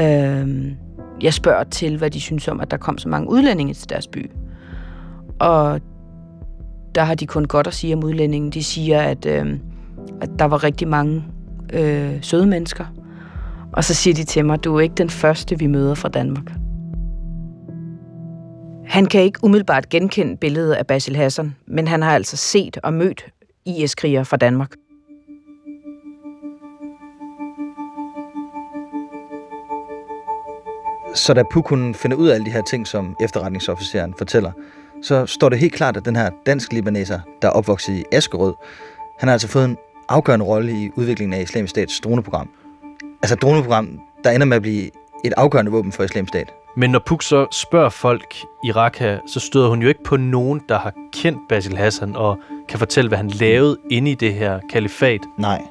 Øh, 0.00 0.72
jeg 1.22 1.34
spørger 1.34 1.64
til, 1.64 1.96
hvad 1.96 2.10
de 2.10 2.20
synes 2.20 2.48
om, 2.48 2.60
at 2.60 2.70
der 2.70 2.76
kom 2.76 2.98
så 2.98 3.08
mange 3.08 3.30
udlændinge 3.30 3.74
til 3.74 3.88
deres 3.88 4.06
by. 4.06 4.30
Og 5.38 5.80
der 6.94 7.02
har 7.02 7.14
de 7.14 7.26
kun 7.26 7.44
godt 7.44 7.66
at 7.66 7.74
sige 7.74 7.94
om 7.94 8.04
udlændingen. 8.04 8.50
De 8.50 8.64
siger, 8.64 9.00
at, 9.00 9.26
øh, 9.26 9.58
at 10.20 10.30
der 10.38 10.44
var 10.44 10.64
rigtig 10.64 10.88
mange 10.88 11.24
øh, 11.72 12.18
søde 12.22 12.46
mennesker. 12.46 12.84
Og 13.72 13.84
så 13.84 13.94
siger 13.94 14.14
de 14.14 14.24
til 14.24 14.44
mig, 14.44 14.64
du 14.64 14.76
er 14.76 14.80
ikke 14.80 14.94
den 14.94 15.10
første, 15.10 15.58
vi 15.58 15.66
møder 15.66 15.94
fra 15.94 16.08
Danmark. 16.08 16.52
Han 18.86 19.06
kan 19.06 19.22
ikke 19.22 19.38
umiddelbart 19.42 19.88
genkende 19.88 20.36
billedet 20.36 20.72
af 20.74 20.86
Basil 20.86 21.16
Hassan, 21.16 21.56
men 21.66 21.88
han 21.88 22.02
har 22.02 22.14
altså 22.14 22.36
set 22.36 22.78
og 22.82 22.92
mødt 22.92 23.26
IS-krigere 23.64 24.24
fra 24.24 24.36
Danmark. 24.36 24.70
Så 31.14 31.34
da 31.34 31.42
Puk 31.52 31.64
kunne 31.64 31.94
finder 31.94 32.16
ud 32.16 32.28
af 32.28 32.34
alle 32.34 32.46
de 32.46 32.50
her 32.50 32.62
ting, 32.62 32.86
som 32.86 33.16
efterretningsofficeren 33.20 34.14
fortæller, 34.18 34.52
så 35.02 35.26
står 35.26 35.48
det 35.48 35.58
helt 35.58 35.72
klart, 35.72 35.96
at 35.96 36.04
den 36.04 36.16
her 36.16 36.30
dansk-libaneser, 36.46 37.20
der 37.42 37.48
er 37.48 37.52
opvokset 37.52 37.94
i 37.94 38.04
Askerød, 38.12 38.54
han 39.18 39.28
har 39.28 39.32
altså 39.32 39.48
fået 39.48 39.64
en 39.64 39.76
afgørende 40.08 40.46
rolle 40.46 40.72
i 40.72 40.90
udviklingen 40.96 41.38
af 41.38 41.42
Islamisk 41.42 41.70
Stats 41.70 42.00
droneprogram. 42.00 42.50
Altså 43.22 43.34
et 43.34 43.42
droneprogram, 43.42 44.00
der 44.24 44.30
ender 44.30 44.46
med 44.46 44.56
at 44.56 44.62
blive 44.62 44.90
et 45.24 45.32
afgørende 45.36 45.70
våben 45.70 45.92
for 45.92 46.04
Islamisk 46.04 46.28
Stat. 46.28 46.54
Men 46.76 46.90
når 46.90 46.98
Puk 47.06 47.22
så 47.22 47.46
spørger 47.52 47.88
folk 47.88 48.34
i 48.64 48.72
Raqqa, 48.72 49.18
så 49.26 49.40
støder 49.40 49.68
hun 49.68 49.82
jo 49.82 49.88
ikke 49.88 50.04
på 50.04 50.16
nogen, 50.16 50.60
der 50.68 50.78
har 50.78 50.92
kendt 51.12 51.38
Basil 51.48 51.76
Hassan 51.76 52.16
og 52.16 52.38
kan 52.68 52.78
fortælle, 52.78 53.08
hvad 53.08 53.18
han 53.18 53.28
lavede 53.28 53.76
inde 53.90 54.10
i 54.10 54.14
det 54.14 54.34
her 54.34 54.60
kalifat. 54.70 55.20
Nej. 55.38 55.62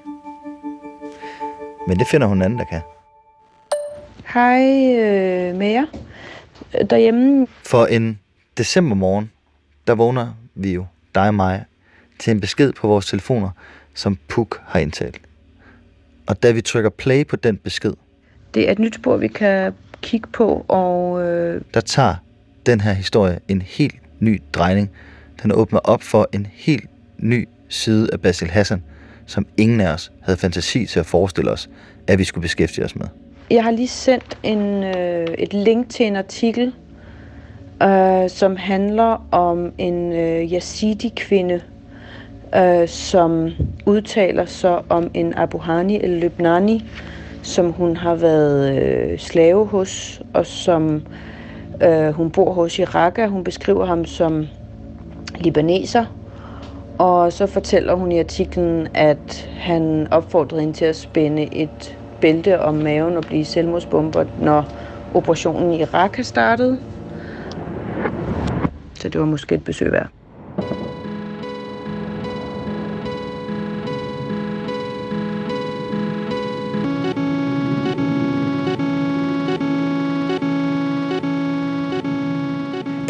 Men 1.87 1.99
det 1.99 2.07
finder 2.07 2.27
hun 2.27 2.37
en 2.37 2.41
anden, 2.41 2.59
der 2.59 2.65
kan. 2.65 2.81
Hej 4.33 4.61
øh, 4.99 5.55
med 5.55 5.67
jer 5.67 5.85
derhjemme. 6.89 7.47
For 7.63 7.85
en 7.85 8.19
decembermorgen, 8.57 9.31
der 9.87 9.95
vågner 9.95 10.33
vi 10.55 10.73
jo, 10.73 10.85
dig 11.15 11.27
og 11.27 11.35
mig, 11.35 11.65
til 12.19 12.31
en 12.31 12.39
besked 12.41 12.73
på 12.73 12.87
vores 12.87 13.05
telefoner, 13.05 13.49
som 13.97 14.17
Puk 14.27 14.61
har 14.65 14.79
indtalt. 14.79 15.21
Og 16.27 16.43
da 16.43 16.51
vi 16.51 16.61
trykker 16.61 16.89
play 16.89 17.27
på 17.27 17.35
den 17.35 17.57
besked, 17.57 17.93
Det 18.53 18.67
er 18.67 18.71
et 18.71 18.79
nyt 18.79 18.95
spor, 18.95 19.17
vi 19.17 19.27
kan 19.27 19.73
kigge 20.01 20.27
på, 20.33 20.65
og 20.67 21.21
øh, 21.23 21.61
der 21.73 21.79
tager 21.81 22.15
den 22.65 22.81
her 22.81 22.93
historie 22.93 23.39
en 23.47 23.61
helt 23.61 23.95
ny 24.19 24.41
drejning. 24.53 24.89
Den 25.43 25.51
åbner 25.51 25.79
op 25.79 26.03
for 26.03 26.29
en 26.33 26.47
helt 26.53 26.85
ny 27.17 27.47
side 27.69 28.09
af 28.13 28.21
Basil 28.21 28.49
Hassan, 28.49 28.83
som 29.25 29.45
ingen 29.57 29.81
af 29.81 29.93
os 29.93 30.11
havde 30.21 30.37
fantasi 30.37 30.85
til 30.85 30.99
at 30.99 31.05
forestille 31.05 31.51
os, 31.51 31.69
at 32.07 32.19
vi 32.19 32.23
skulle 32.23 32.41
beskæftige 32.41 32.85
os 32.85 32.95
med. 32.95 33.05
jeg 33.51 33.63
har 33.63 33.71
lige 33.71 33.87
sendt 33.87 34.37
en, 34.43 34.83
øh, 34.83 35.27
et 35.37 35.53
link 35.53 35.89
til 35.89 36.05
en 36.05 36.15
artikel, 36.15 36.73
øh, 37.83 38.29
som 38.29 38.55
handler 38.55 39.27
om 39.31 39.71
en 39.77 40.13
øh, 40.13 40.53
yazidi-kvinde, 40.53 41.61
øh, 42.57 42.87
som 42.87 43.49
udtaler 43.85 44.45
sig 44.45 44.81
om 44.89 45.11
en 45.13 45.33
Abu 45.33 45.57
Hani 45.57 46.03
eller 46.03 46.19
Lubnani, 46.19 46.85
som 47.43 47.71
hun 47.71 47.97
har 47.97 48.15
været 48.15 48.83
øh, 48.83 49.19
slave 49.19 49.65
hos, 49.65 50.21
og 50.33 50.45
som 50.45 51.01
øh, 51.83 52.09
hun 52.09 52.31
bor 52.31 52.53
hos 52.53 52.79
i 52.79 52.83
Raqqa. 52.83 53.25
Hun 53.25 53.43
beskriver 53.43 53.85
ham 53.85 54.05
som 54.05 54.47
libaneser, 55.39 56.05
og 56.97 57.33
så 57.33 57.45
fortæller 57.45 57.93
hun 57.93 58.11
i 58.11 58.19
artiklen, 58.19 58.87
at 58.93 59.49
han 59.57 60.07
opfordrede 60.11 60.61
hende 60.61 60.73
til 60.77 60.85
at 60.85 60.95
spænde 60.95 61.55
et 61.55 61.97
bælte 62.21 62.61
om 62.61 62.75
maven 62.75 63.17
og 63.17 63.23
blive 63.23 63.45
selvmordsbomber, 63.45 64.25
når 64.41 64.65
operationen 65.13 65.73
i 65.73 65.83
Raqqa 65.83 66.21
startede. 66.21 66.79
Så 68.93 69.09
det 69.09 69.19
var 69.19 69.27
måske 69.27 69.55
et 69.55 69.63
besøg 69.63 69.91
værd. 69.91 70.16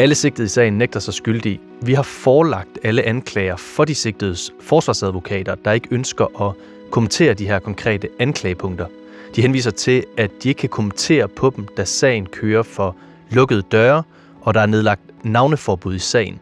Alle 0.00 0.14
sigtede 0.14 0.44
i 0.44 0.48
sagen 0.48 0.78
nægter 0.78 1.00
sig 1.00 1.14
skyldige. 1.14 1.60
Vi 1.82 1.94
har 1.94 2.02
forelagt 2.02 2.78
alle 2.82 3.02
anklager 3.02 3.56
for 3.56 3.84
de 3.84 3.94
sigtedes 3.94 4.52
forsvarsadvokater, 4.60 5.54
der 5.54 5.72
ikke 5.72 5.88
ønsker 5.90 6.42
at 6.48 6.54
kommentere 6.90 7.34
de 7.34 7.46
her 7.46 7.58
konkrete 7.58 8.08
anklagepunkter. 8.18 8.86
De 9.36 9.42
henviser 9.42 9.70
til, 9.70 10.04
at 10.16 10.30
de 10.42 10.48
ikke 10.48 10.58
kan 10.58 10.68
kommentere 10.68 11.28
på 11.28 11.52
dem, 11.56 11.66
da 11.76 11.84
sagen 11.84 12.26
kører 12.26 12.62
for 12.62 12.96
lukkede 13.30 13.62
døre, 13.62 14.02
og 14.40 14.54
der 14.54 14.60
er 14.60 14.66
nedlagt 14.66 15.24
navneforbud 15.24 15.94
i 15.94 15.98
sagen. 15.98 16.40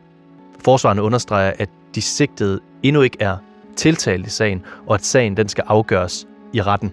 Forsvarerne 0.64 1.02
understreger, 1.02 1.52
at 1.58 1.68
de 1.94 2.02
sigtede 2.02 2.60
endnu 2.82 3.02
ikke 3.02 3.16
er 3.20 3.36
tiltalt 3.76 4.26
i 4.26 4.30
sagen, 4.30 4.62
og 4.86 4.94
at 4.94 5.04
sagen 5.04 5.36
den 5.36 5.48
skal 5.48 5.64
afgøres 5.66 6.26
i 6.52 6.62
retten. 6.62 6.92